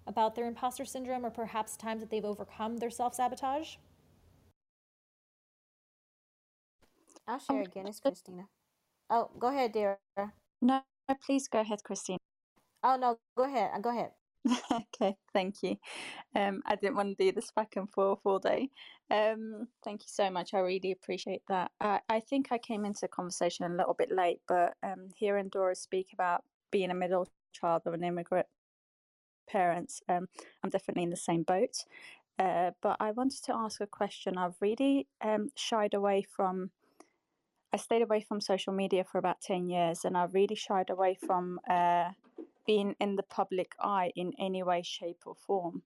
about 0.07 0.35
their 0.35 0.47
imposter 0.47 0.85
syndrome 0.85 1.25
or 1.25 1.31
perhaps 1.31 1.77
times 1.77 2.01
that 2.01 2.11
they've 2.11 2.25
overcome 2.25 2.79
their 2.79 2.91
self 2.91 3.15
sabotage? 3.15 3.77
I'll 7.29 7.39
share 7.39 7.59
um, 7.59 7.63
again. 7.63 7.87
It's 7.87 8.01
Christina. 8.01 8.47
Oh, 9.11 9.31
go 9.39 9.49
ahead, 9.49 9.73
Dara. 9.73 9.99
No, 10.63 10.83
please 11.25 11.49
go 11.49 11.61
ahead, 11.61 11.81
Christina. 11.85 12.19
Oh 12.83 12.97
no, 12.97 13.19
go 13.37 13.45
ahead. 13.45 13.71
Go 13.83 13.91
ahead. 13.91 14.11
okay, 14.73 15.17
thank 15.33 15.63
you. 15.63 15.77
Um, 16.35 16.63
I 16.67 16.77
didn't 16.77 16.97
want 16.97 17.17
to 17.17 17.25
do 17.25 17.33
this 17.33 17.51
back 17.51 17.77
and 17.77 17.91
forth 17.91 18.21
all 18.25 18.39
day. 18.39 18.69
Um, 19.11 19.69
thank 19.85 20.03
you 20.03 20.09
so 20.09 20.31
much. 20.31 20.55
I 20.55 20.59
really 20.59 20.93
appreciate 20.93 21.43
that. 21.49 21.71
I, 21.81 22.01
I 22.09 22.21
think 22.21 22.49
I 22.51 22.59
came 22.59 22.85
into 22.85 23.01
the 23.03 23.09
conversation 23.09 23.65
a 23.65 23.77
little 23.77 23.95
bit 23.95 24.11
late, 24.11 24.41
but 24.49 24.75
um, 24.83 25.09
hearing 25.17 25.49
Dora 25.49 25.75
speak 25.75 26.09
about 26.13 26.45
being 26.71 26.91
a 26.91 26.95
middle 26.95 27.29
child 27.53 27.83
of 27.87 27.95
an 27.95 28.05
immigrant 28.05 28.47
parents, 29.49 30.03
um, 30.09 30.27
I'm 30.63 30.71
definitely 30.71 31.05
in 31.05 31.11
the 31.11 31.17
same 31.17 31.43
boat. 31.43 31.85
Uh, 32.39 32.73
but 32.83 32.97
I 33.01 33.13
wanted 33.13 33.43
to 33.45 33.55
ask 33.55 33.81
a 33.81 33.87
question. 33.87 34.37
I've 34.37 34.61
really 34.61 35.07
um, 35.23 35.49
shied 35.57 35.95
away 35.95 36.27
from. 36.29 36.71
I 37.73 37.79
stayed 37.79 38.03
away 38.03 38.21
from 38.21 38.41
social 38.41 38.73
media 38.73 39.05
for 39.05 39.19
about 39.19 39.41
ten 39.41 39.69
years, 39.69 40.05
and 40.05 40.17
I've 40.17 40.35
really 40.35 40.55
shied 40.55 40.91
away 40.91 41.17
from 41.27 41.59
uh, 41.69 42.11
being 42.67 42.95
in 43.01 43.17
the 43.17 43.23
public 43.23 43.75
eye 43.81 44.13
in 44.17 44.33
any 44.39 44.63
way, 44.63 44.83
shape, 44.83 45.23
or 45.27 45.35
form. 45.35 45.83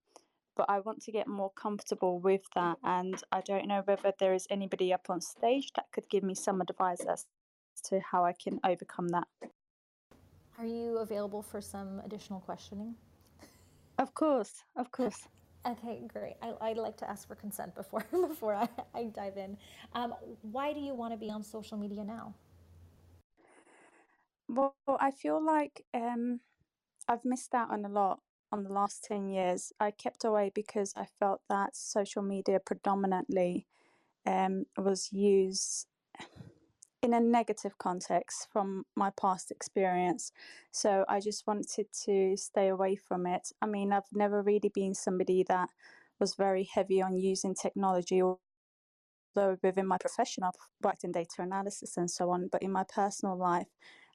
But 0.57 0.67
I 0.69 0.81
want 0.81 1.03
to 1.03 1.13
get 1.13 1.27
more 1.27 1.51
comfortable 1.51 2.19
with 2.19 2.43
that, 2.55 2.79
and 2.83 3.23
I 3.33 3.41
don't 3.41 3.67
know 3.67 3.83
whether 3.85 4.13
there 4.19 4.35
is 4.35 4.47
anybody 4.51 4.93
up 4.93 5.09
on 5.09 5.21
stage 5.21 5.73
that 5.77 5.91
could 5.93 6.09
give 6.11 6.23
me 6.23 6.35
some 6.35 6.61
advice 6.61 7.05
as 7.07 7.27
to 7.85 8.01
how 8.01 8.25
I 8.25 8.33
can 8.33 8.61
overcome 8.65 9.09
that. 9.09 9.29
Are 10.59 10.67
you 10.67 10.99
available 10.99 11.43
for 11.43 11.61
some 11.61 12.01
additional 12.05 12.41
questioning? 12.41 12.95
Of 13.99 14.15
course, 14.15 14.65
of 14.77 14.91
course. 14.91 15.29
Okay, 15.67 16.01
great. 16.09 16.37
I, 16.41 16.71
would 16.71 16.79
like 16.79 16.97
to 16.97 17.11
ask 17.11 17.29
for 17.29 17.35
consent 17.35 17.75
before 17.75 18.03
before 18.11 18.55
I, 18.55 18.67
I 18.95 19.05
dive 19.05 19.37
in. 19.37 19.59
Um, 19.93 20.15
why 20.41 20.73
do 20.73 20.81
you 20.81 20.95
want 20.95 21.13
to 21.13 21.19
be 21.19 21.29
on 21.29 21.43
social 21.43 21.77
media 21.77 22.03
now? 22.03 22.35
Well, 24.49 24.75
I 24.89 25.11
feel 25.11 25.45
like 25.45 25.85
um, 25.93 26.41
I've 27.11 27.25
missed 27.25 27.55
out 27.55 27.73
on 27.73 27.85
a 27.85 27.89
lot 27.89 28.21
on 28.53 28.63
the 28.63 28.73
last 28.73 29.03
10 29.03 29.29
years. 29.29 29.73
I 29.81 29.91
kept 29.91 30.25
away 30.25 30.53
because 30.55 30.95
I 30.97 31.07
felt 31.19 31.41
that 31.49 31.75
social 31.75 32.23
media 32.23 32.61
predominantly 32.65 33.67
um, 34.25 34.67
was 34.79 35.13
used 35.13 35.89
in 37.03 37.13
a 37.13 37.19
negative 37.19 37.77
context 37.79 38.47
from 38.53 38.85
my 38.95 39.11
past 39.21 39.51
experience. 39.51 40.31
So 40.71 41.05
I 41.09 41.19
just 41.19 41.49
wanted 41.49 41.87
to 42.05 42.37
stay 42.37 42.69
away 42.69 42.95
from 42.95 43.27
it. 43.27 43.49
I 43.61 43.67
mean, 43.67 43.93
I've 43.93 44.13
never 44.13 44.41
really 44.41 44.71
been 44.73 44.95
somebody 44.95 45.45
that 45.49 45.69
was 46.21 46.37
very 46.37 46.63
heavy 46.73 47.03
on 47.03 47.19
using 47.19 47.57
technology, 47.57 48.23
although 48.23 49.59
within 49.65 49.89
my 49.89 49.99
profession, 49.99 50.45
I've 50.45 50.55
worked 50.81 51.03
in 51.03 51.11
data 51.11 51.41
analysis 51.41 51.97
and 51.97 52.09
so 52.09 52.31
on. 52.31 52.49
But 52.53 52.63
in 52.63 52.71
my 52.71 52.85
personal 52.85 53.37
life, 53.37 53.69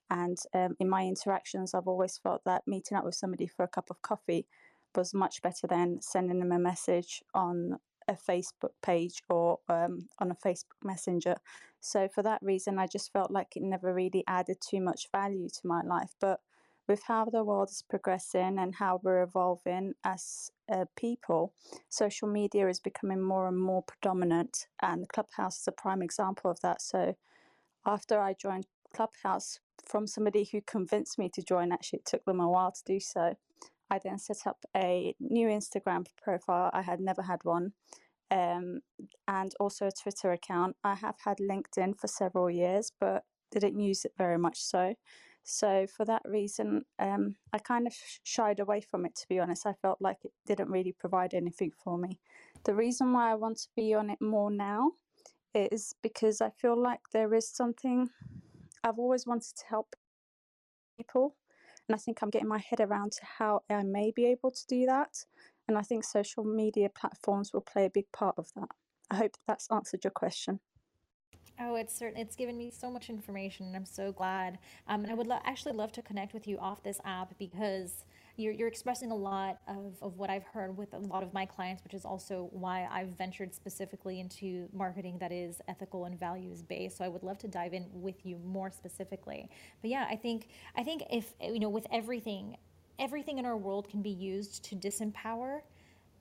and 0.09 0.37
um, 0.53 0.75
in 0.79 0.89
my 0.89 1.03
interactions, 1.05 1.73
I've 1.73 1.87
always 1.87 2.17
felt 2.17 2.43
that 2.45 2.63
meeting 2.67 2.97
up 2.97 3.05
with 3.05 3.15
somebody 3.15 3.47
for 3.47 3.63
a 3.63 3.67
cup 3.69 3.89
of 3.89 4.01
coffee 4.01 4.47
was 4.95 5.13
much 5.13 5.41
better 5.41 5.67
than 5.67 6.01
sending 6.01 6.39
them 6.39 6.51
a 6.51 6.59
message 6.59 7.23
on 7.33 7.77
a 8.07 8.13
Facebook 8.13 8.71
page 8.83 9.21
or 9.29 9.59
um, 9.69 10.07
on 10.19 10.31
a 10.31 10.35
Facebook 10.35 10.83
Messenger. 10.83 11.35
So, 11.81 12.07
for 12.07 12.23
that 12.23 12.41
reason, 12.41 12.79
I 12.79 12.87
just 12.87 13.11
felt 13.11 13.31
like 13.31 13.55
it 13.55 13.63
never 13.63 13.93
really 13.93 14.23
added 14.27 14.57
too 14.61 14.81
much 14.81 15.07
value 15.11 15.49
to 15.49 15.67
my 15.67 15.81
life. 15.81 16.11
But 16.21 16.39
with 16.87 17.03
how 17.07 17.25
the 17.25 17.43
world 17.43 17.69
is 17.71 17.83
progressing 17.89 18.59
and 18.59 18.75
how 18.75 18.99
we're 19.03 19.23
evolving 19.23 19.93
as 20.03 20.51
uh, 20.71 20.85
people, 20.95 21.53
social 21.89 22.27
media 22.27 22.69
is 22.69 22.79
becoming 22.79 23.21
more 23.21 23.47
and 23.47 23.59
more 23.59 23.83
predominant, 23.83 24.67
and 24.81 25.09
Clubhouse 25.09 25.59
is 25.61 25.67
a 25.67 25.71
prime 25.71 26.01
example 26.03 26.51
of 26.51 26.59
that. 26.61 26.81
So, 26.81 27.15
after 27.85 28.19
I 28.19 28.33
joined 28.33 28.67
Clubhouse 28.93 29.59
from 29.85 30.07
somebody 30.07 30.47
who 30.51 30.61
convinced 30.61 31.17
me 31.17 31.29
to 31.33 31.41
join. 31.41 31.71
Actually, 31.71 31.99
it 31.99 32.05
took 32.05 32.25
them 32.25 32.39
a 32.39 32.49
while 32.49 32.71
to 32.71 32.83
do 32.85 32.99
so. 32.99 33.35
I 33.89 33.99
then 34.03 34.17
set 34.17 34.47
up 34.47 34.65
a 34.75 35.15
new 35.19 35.47
Instagram 35.47 36.05
profile. 36.21 36.71
I 36.73 36.81
had 36.81 36.99
never 36.99 37.21
had 37.21 37.43
one. 37.43 37.73
Um, 38.31 38.79
and 39.27 39.53
also 39.59 39.87
a 39.87 39.91
Twitter 39.91 40.31
account. 40.31 40.75
I 40.83 40.95
have 40.95 41.15
had 41.23 41.37
LinkedIn 41.37 41.99
for 41.99 42.07
several 42.07 42.49
years, 42.49 42.91
but 42.99 43.23
didn't 43.51 43.79
use 43.79 44.03
it 44.05 44.13
very 44.17 44.37
much 44.37 44.61
so. 44.61 44.95
So, 45.43 45.85
for 45.85 46.05
that 46.05 46.23
reason, 46.25 46.85
um, 46.97 47.35
I 47.53 47.59
kind 47.59 47.85
of 47.85 47.93
shied 48.23 48.59
away 48.59 48.81
from 48.81 49.05
it, 49.05 49.15
to 49.17 49.27
be 49.27 49.39
honest. 49.39 49.67
I 49.67 49.73
felt 49.73 50.01
like 50.01 50.17
it 50.23 50.31
didn't 50.47 50.71
really 50.71 50.91
provide 50.91 51.35
anything 51.35 51.71
for 51.83 51.99
me. 51.99 52.19
The 52.63 52.73
reason 52.73 53.13
why 53.13 53.31
I 53.31 53.35
want 53.35 53.57
to 53.59 53.67
be 53.75 53.93
on 53.93 54.09
it 54.09 54.19
more 54.19 54.49
now 54.49 54.93
is 55.53 55.93
because 56.01 56.41
I 56.41 56.49
feel 56.49 56.75
like 56.75 57.01
there 57.13 57.33
is 57.35 57.47
something 57.47 58.09
I've 58.85 58.99
always 58.99 59.25
wanted 59.25 59.55
to 59.55 59.65
help 59.67 59.95
people. 60.97 61.35
And 61.87 61.95
I 61.95 61.97
think 61.97 62.21
I'm 62.21 62.29
getting 62.29 62.47
my 62.47 62.59
head 62.69 62.79
around 62.79 63.13
to 63.13 63.25
how 63.37 63.63
I 63.69 63.81
may 63.83 64.11
be 64.15 64.25
able 64.27 64.51
to 64.51 64.67
do 64.67 64.85
that. 64.85 65.25
And 65.67 65.77
I 65.77 65.81
think 65.81 66.03
social 66.03 66.43
media 66.43 66.89
platforms 66.89 67.51
will 67.51 67.61
play 67.61 67.85
a 67.85 67.89
big 67.89 68.11
part 68.11 68.35
of 68.37 68.47
that. 68.55 68.69
I 69.09 69.15
hope 69.15 69.37
that's 69.47 69.67
answered 69.71 70.03
your 70.03 70.11
question. 70.11 70.59
Oh, 71.59 71.75
it's 71.75 71.97
certain. 71.97 72.19
It's 72.19 72.35
given 72.35 72.57
me 72.57 72.69
so 72.69 72.91
much 72.91 73.09
information, 73.09 73.73
I'm 73.75 73.85
so 73.85 74.11
glad. 74.11 74.59
Um, 74.87 75.03
and 75.03 75.11
I 75.11 75.15
would 75.15 75.27
lo- 75.27 75.39
actually 75.45 75.73
love 75.73 75.91
to 75.93 76.01
connect 76.01 76.33
with 76.33 76.47
you 76.47 76.57
off 76.59 76.83
this 76.83 76.99
app 77.05 77.37
because 77.39 78.03
you're, 78.37 78.53
you're 78.53 78.67
expressing 78.67 79.11
a 79.11 79.15
lot 79.15 79.59
of, 79.67 79.95
of 80.01 80.17
what 80.17 80.29
I've 80.29 80.43
heard 80.43 80.75
with 80.77 80.93
a 80.93 80.99
lot 80.99 81.23
of 81.23 81.33
my 81.33 81.45
clients, 81.45 81.83
which 81.83 81.93
is 81.93 82.05
also 82.05 82.49
why 82.51 82.87
I've 82.91 83.09
ventured 83.09 83.53
specifically 83.53 84.19
into 84.19 84.67
marketing 84.73 85.17
that 85.19 85.31
is 85.31 85.61
ethical 85.67 86.05
and 86.05 86.19
values 86.19 86.61
based. 86.61 86.97
So 86.97 87.05
I 87.05 87.07
would 87.07 87.23
love 87.23 87.37
to 87.39 87.47
dive 87.47 87.73
in 87.73 87.87
with 87.93 88.25
you 88.25 88.37
more 88.45 88.71
specifically. 88.71 89.49
But 89.81 89.89
yeah, 89.89 90.07
I 90.09 90.15
think 90.15 90.47
I 90.75 90.83
think 90.83 91.03
if 91.09 91.33
you 91.41 91.59
know 91.59 91.69
with 91.69 91.87
everything, 91.91 92.57
everything 92.99 93.37
in 93.37 93.45
our 93.45 93.57
world 93.57 93.89
can 93.89 94.01
be 94.01 94.09
used 94.09 94.63
to 94.65 94.75
disempower 94.75 95.61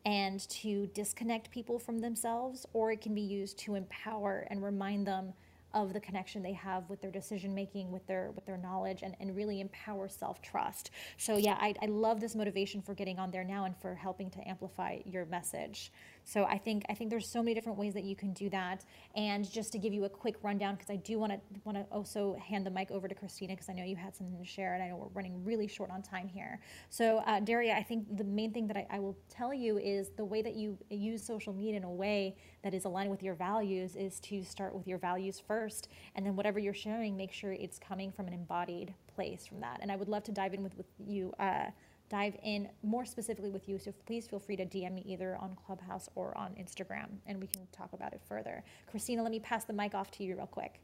and 0.06 0.46
to 0.50 0.86
disconnect 0.88 1.50
people 1.50 1.78
from 1.78 1.98
themselves, 1.98 2.66
or 2.74 2.92
it 2.92 3.00
can 3.00 3.14
be 3.14 3.22
used 3.22 3.58
to 3.58 3.74
empower 3.74 4.46
and 4.50 4.62
remind 4.62 5.06
them 5.06 5.32
of 5.74 5.92
the 5.92 6.00
connection 6.00 6.42
they 6.42 6.52
have 6.52 6.88
with 6.88 7.00
their 7.02 7.10
decision 7.10 7.54
making, 7.54 7.90
with 7.90 8.06
their 8.06 8.30
with 8.34 8.46
their 8.46 8.56
knowledge, 8.56 9.02
and, 9.02 9.14
and 9.20 9.36
really 9.36 9.60
empower 9.60 10.08
self 10.08 10.40
trust. 10.40 10.90
So 11.18 11.36
yeah, 11.36 11.58
I, 11.60 11.74
I 11.82 11.86
love 11.86 12.20
this 12.20 12.34
motivation 12.34 12.80
for 12.80 12.94
getting 12.94 13.18
on 13.18 13.30
there 13.30 13.44
now 13.44 13.64
and 13.64 13.76
for 13.76 13.94
helping 13.94 14.30
to 14.30 14.48
amplify 14.48 14.98
your 15.04 15.26
message. 15.26 15.92
So 16.24 16.44
I 16.44 16.58
think 16.58 16.84
I 16.88 16.94
think 16.94 17.10
there's 17.10 17.28
so 17.28 17.42
many 17.42 17.54
different 17.54 17.78
ways 17.78 17.94
that 17.94 18.04
you 18.04 18.16
can 18.16 18.32
do 18.32 18.48
that. 18.50 18.84
And 19.14 19.48
just 19.50 19.72
to 19.72 19.78
give 19.78 19.92
you 19.92 20.04
a 20.04 20.08
quick 20.08 20.36
rundown, 20.42 20.74
because 20.74 20.90
I 20.90 20.96
do 20.96 21.18
want 21.18 21.32
to 21.32 21.40
want 21.64 21.78
to 21.78 21.84
also 21.94 22.36
hand 22.36 22.66
the 22.66 22.70
mic 22.70 22.90
over 22.90 23.06
to 23.06 23.14
Christina 23.14 23.54
because 23.54 23.68
I 23.68 23.74
know 23.74 23.84
you 23.84 23.96
had 23.96 24.16
something 24.16 24.38
to 24.38 24.44
share, 24.44 24.74
and 24.74 24.82
I 24.82 24.88
know 24.88 24.96
we're 24.96 25.08
running 25.08 25.44
really 25.44 25.68
short 25.68 25.90
on 25.90 26.02
time 26.02 26.28
here. 26.28 26.60
So 26.88 27.18
uh, 27.26 27.40
Daria, 27.40 27.74
I 27.74 27.82
think 27.82 28.16
the 28.16 28.24
main 28.24 28.52
thing 28.52 28.66
that 28.68 28.76
I, 28.76 28.86
I 28.90 28.98
will 28.98 29.16
tell 29.28 29.52
you 29.52 29.78
is 29.78 30.10
the 30.16 30.24
way 30.24 30.42
that 30.42 30.54
you 30.54 30.78
use 30.90 31.22
social 31.22 31.52
media 31.52 31.76
in 31.76 31.84
a 31.84 31.90
way 31.90 32.36
that 32.62 32.74
is 32.74 32.84
aligned 32.84 33.10
with 33.10 33.22
your 33.22 33.34
values 33.34 33.94
is 33.94 34.18
to 34.20 34.42
start 34.42 34.74
with 34.74 34.86
your 34.86 34.98
values 34.98 35.40
first, 35.46 35.88
and 36.14 36.24
then 36.24 36.34
whatever 36.36 36.58
you're 36.58 36.74
sharing, 36.74 37.16
make 37.16 37.32
sure 37.32 37.52
it's 37.52 37.78
coming 37.78 38.10
from 38.10 38.26
an 38.26 38.32
embodied 38.32 38.94
place 39.14 39.46
from 39.46 39.60
that. 39.60 39.78
And 39.82 39.92
I 39.92 39.96
would 39.96 40.08
love 40.08 40.24
to 40.24 40.32
dive 40.32 40.54
in 40.54 40.62
with 40.62 40.76
with 40.76 40.86
you. 41.06 41.32
Uh, 41.38 41.66
dive 42.10 42.36
in 42.42 42.68
more 42.82 43.04
specifically 43.04 43.50
with 43.50 43.68
you. 43.68 43.78
So 43.78 43.92
please 44.06 44.26
feel 44.26 44.38
free 44.38 44.56
to 44.56 44.66
DM 44.66 44.94
me 44.94 45.04
either 45.06 45.36
on 45.40 45.56
Clubhouse 45.66 46.08
or 46.14 46.36
on 46.38 46.52
Instagram 46.52 47.08
and 47.26 47.40
we 47.40 47.46
can 47.48 47.66
talk 47.72 47.92
about 47.92 48.12
it 48.12 48.20
further. 48.28 48.62
Christina, 48.90 49.22
let 49.22 49.32
me 49.32 49.40
pass 49.40 49.64
the 49.64 49.72
mic 49.72 49.94
off 49.94 50.10
to 50.12 50.24
you 50.24 50.36
real 50.36 50.46
quick. 50.46 50.80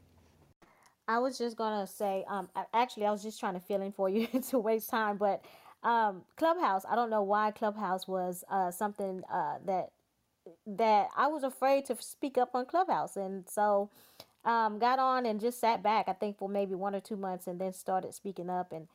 I 1.07 1.19
was 1.19 1.37
just 1.37 1.57
gonna 1.57 1.87
say, 1.87 2.23
um, 2.29 2.49
actually, 2.73 3.05
I 3.05 3.11
was 3.11 3.23
just 3.23 3.39
trying 3.39 3.55
to 3.55 3.59
fill 3.59 3.81
in 3.81 3.91
for 3.91 4.09
you 4.09 4.27
to 4.49 4.59
waste 4.59 4.89
time, 4.89 5.17
but 5.17 5.43
um, 5.83 6.23
Clubhouse. 6.37 6.83
I 6.89 6.95
don't 6.95 7.09
know 7.09 7.23
why 7.23 7.51
Clubhouse 7.51 8.07
was 8.07 8.43
uh, 8.49 8.71
something 8.71 9.23
uh, 9.31 9.57
that 9.65 9.91
that 10.67 11.09
I 11.17 11.27
was 11.27 11.43
afraid 11.43 11.85
to 11.85 11.97
speak 12.01 12.37
up 12.37 12.51
on 12.55 12.65
Clubhouse, 12.65 13.17
and 13.17 13.47
so 13.49 13.89
um, 14.45 14.79
got 14.79 14.99
on 14.99 15.25
and 15.25 15.39
just 15.41 15.59
sat 15.59 15.83
back. 15.83 16.07
I 16.07 16.13
think 16.13 16.37
for 16.37 16.49
maybe 16.49 16.75
one 16.75 16.95
or 16.95 17.01
two 17.01 17.17
months, 17.17 17.47
and 17.47 17.59
then 17.59 17.73
started 17.73 18.13
speaking 18.13 18.49
up 18.49 18.71
and 18.71 18.87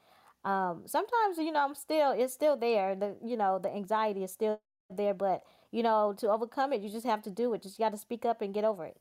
um, 0.47 0.85
sometimes 0.87 1.39
you 1.39 1.53
know 1.53 1.65
i'm 1.65 1.75
still 1.75 2.13
it's 2.13 2.35
still 2.35 2.57
there 2.57 2.95
the 2.97 3.17
you 3.25 3.37
know 3.37 3.59
the 3.59 3.75
anxiety 3.75 4.25
is 4.25 4.33
still 4.33 4.61
there 4.91 5.15
but 5.15 5.43
you 5.73 5.83
know 5.83 6.15
to 6.19 6.31
overcome 6.31 6.73
it 6.73 6.83
you 6.83 6.91
just 6.91 7.07
have 7.07 7.23
to 7.23 7.31
do 7.31 7.55
it 7.55 7.63
just 7.63 7.79
you 7.79 7.85
got 7.85 7.91
to 7.93 7.99
speak 7.99 8.25
up 8.25 8.43
and 8.43 8.55
get 8.55 8.65
over 8.65 8.87
it 8.87 8.97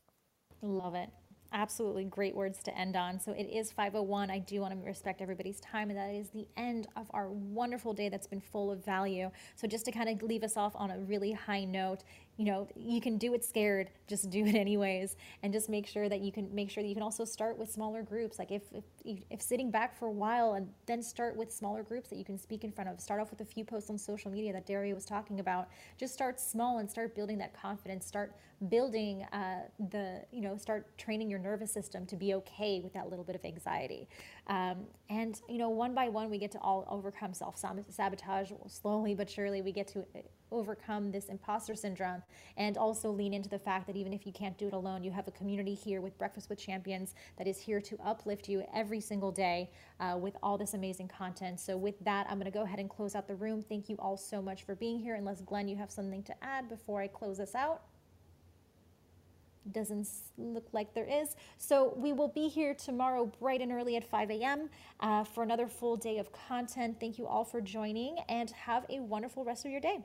love 0.62 0.94
it 0.94 1.10
absolutely 1.52 2.04
great 2.04 2.36
words 2.36 2.62
to 2.64 2.78
end 2.78 2.96
on. 2.96 3.20
So 3.20 3.32
it 3.32 3.44
is 3.44 3.72
501. 3.72 4.30
I 4.30 4.38
do 4.38 4.60
want 4.60 4.74
to 4.74 4.86
respect 4.86 5.22
everybody's 5.22 5.60
time, 5.60 5.90
and 5.90 5.98
that 5.98 6.10
is 6.10 6.30
the 6.30 6.46
end 6.56 6.88
of 6.96 7.10
our 7.14 7.30
wonderful 7.30 7.94
day 7.94 8.08
that's 8.08 8.26
been 8.26 8.40
full 8.40 8.70
of 8.70 8.84
value. 8.84 9.30
So 9.54 9.66
just 9.66 9.84
to 9.86 9.92
kind 9.92 10.08
of 10.08 10.22
leave 10.22 10.42
us 10.44 10.56
off 10.56 10.72
on 10.76 10.90
a 10.90 10.98
really 11.00 11.32
high 11.32 11.64
note, 11.64 12.04
you 12.36 12.44
know, 12.44 12.68
you 12.76 13.00
can 13.00 13.18
do 13.18 13.34
it 13.34 13.44
scared, 13.44 13.90
just 14.06 14.30
do 14.30 14.44
it 14.46 14.54
anyways, 14.56 15.16
and 15.42 15.52
just 15.52 15.68
make 15.68 15.86
sure 15.86 16.08
that 16.08 16.20
you 16.20 16.32
can 16.32 16.54
make 16.54 16.70
sure 16.70 16.82
that 16.82 16.88
you 16.88 16.94
can 16.94 17.02
also 17.02 17.24
start 17.24 17.58
with 17.58 17.70
smaller 17.70 18.02
groups. 18.02 18.38
Like 18.38 18.50
if 18.50 18.62
if, 18.72 18.84
if 19.30 19.40
sitting 19.40 19.70
back 19.70 19.96
for 19.98 20.06
a 20.06 20.12
while 20.12 20.54
and 20.54 20.68
then 20.86 21.02
start 21.02 21.36
with 21.36 21.52
smaller 21.52 21.82
groups 21.82 22.08
that 22.10 22.16
you 22.16 22.24
can 22.24 22.38
speak 22.38 22.64
in 22.64 22.72
front 22.72 22.90
of. 22.90 23.00
Start 23.00 23.20
off 23.20 23.30
with 23.30 23.40
a 23.40 23.44
few 23.44 23.64
posts 23.64 23.90
on 23.90 23.98
social 23.98 24.30
media 24.30 24.52
that 24.52 24.66
Daria 24.66 24.94
was 24.94 25.04
talking 25.04 25.40
about. 25.40 25.68
Just 25.96 26.14
start 26.14 26.40
small 26.40 26.78
and 26.78 26.90
start 26.90 27.14
building 27.14 27.38
that 27.38 27.54
confidence. 27.60 28.06
Start 28.06 28.34
building 28.68 29.24
uh, 29.32 29.60
the 29.90 30.22
you 30.32 30.40
know 30.40 30.56
start 30.56 30.96
training 30.98 31.28
your 31.28 31.38
nervous 31.38 31.72
system 31.72 32.06
to 32.06 32.16
be 32.16 32.34
okay 32.34 32.80
with 32.82 32.92
that 32.94 33.08
little 33.10 33.24
bit 33.24 33.36
of 33.36 33.44
anxiety. 33.44 34.08
Um, 34.48 34.86
and 35.10 35.40
you 35.48 35.58
know, 35.58 35.70
one 35.70 35.94
by 35.94 36.08
one, 36.08 36.30
we 36.30 36.38
get 36.38 36.52
to 36.52 36.58
all 36.60 36.86
overcome 36.88 37.34
self 37.34 37.56
sabotage. 37.88 38.50
Slowly 38.68 39.14
but 39.14 39.28
surely, 39.28 39.62
we 39.62 39.72
get 39.72 39.88
to 39.88 40.04
overcome 40.52 41.10
this 41.10 41.26
imposter 41.26 41.74
syndrome 41.74 42.22
and 42.56 42.78
also 42.78 43.10
lean 43.10 43.34
into 43.34 43.48
the 43.48 43.58
fact 43.58 43.86
that 43.86 43.96
even 43.96 44.12
if 44.12 44.26
you 44.26 44.32
can't 44.32 44.56
do 44.58 44.68
it 44.68 44.72
alone, 44.72 45.02
you 45.02 45.10
have 45.10 45.26
a 45.28 45.32
community 45.32 45.74
here 45.74 46.00
with 46.00 46.16
Breakfast 46.18 46.48
with 46.48 46.58
Champions 46.58 47.14
that 47.36 47.46
is 47.46 47.58
here 47.58 47.80
to 47.80 47.98
uplift 48.04 48.48
you 48.48 48.64
every 48.74 48.95
single 49.00 49.30
day 49.30 49.70
uh, 50.00 50.16
with 50.20 50.36
all 50.42 50.58
this 50.58 50.74
amazing 50.74 51.08
content. 51.08 51.60
So, 51.60 51.76
with 51.76 51.98
that, 52.04 52.26
I'm 52.28 52.38
going 52.38 52.50
to 52.50 52.56
go 52.56 52.62
ahead 52.64 52.78
and 52.78 52.88
close 52.90 53.14
out 53.14 53.28
the 53.28 53.34
room. 53.34 53.62
Thank 53.62 53.88
you 53.88 53.96
all 53.98 54.16
so 54.16 54.42
much 54.42 54.64
for 54.64 54.74
being 54.74 54.98
here. 54.98 55.14
Unless, 55.14 55.42
Glenn, 55.42 55.68
you 55.68 55.76
have 55.76 55.90
something 55.90 56.22
to 56.24 56.44
add 56.44 56.68
before 56.68 57.00
I 57.00 57.08
close 57.08 57.38
this 57.38 57.54
out 57.54 57.82
doesn't 59.72 60.08
look 60.38 60.68
like 60.72 60.94
there 60.94 61.06
is. 61.06 61.36
So 61.58 61.94
we 61.96 62.12
will 62.12 62.28
be 62.28 62.48
here 62.48 62.74
tomorrow 62.74 63.26
bright 63.40 63.60
and 63.60 63.72
early 63.72 63.96
at 63.96 64.04
5 64.08 64.30
a.m. 64.30 64.68
Uh, 65.00 65.24
for 65.24 65.42
another 65.42 65.66
full 65.66 65.96
day 65.96 66.18
of 66.18 66.30
content. 66.32 66.98
Thank 67.00 67.18
you 67.18 67.26
all 67.26 67.44
for 67.44 67.60
joining 67.60 68.18
and 68.28 68.50
have 68.50 68.86
a 68.90 69.00
wonderful 69.00 69.44
rest 69.44 69.64
of 69.64 69.70
your 69.70 69.80
day. 69.80 70.04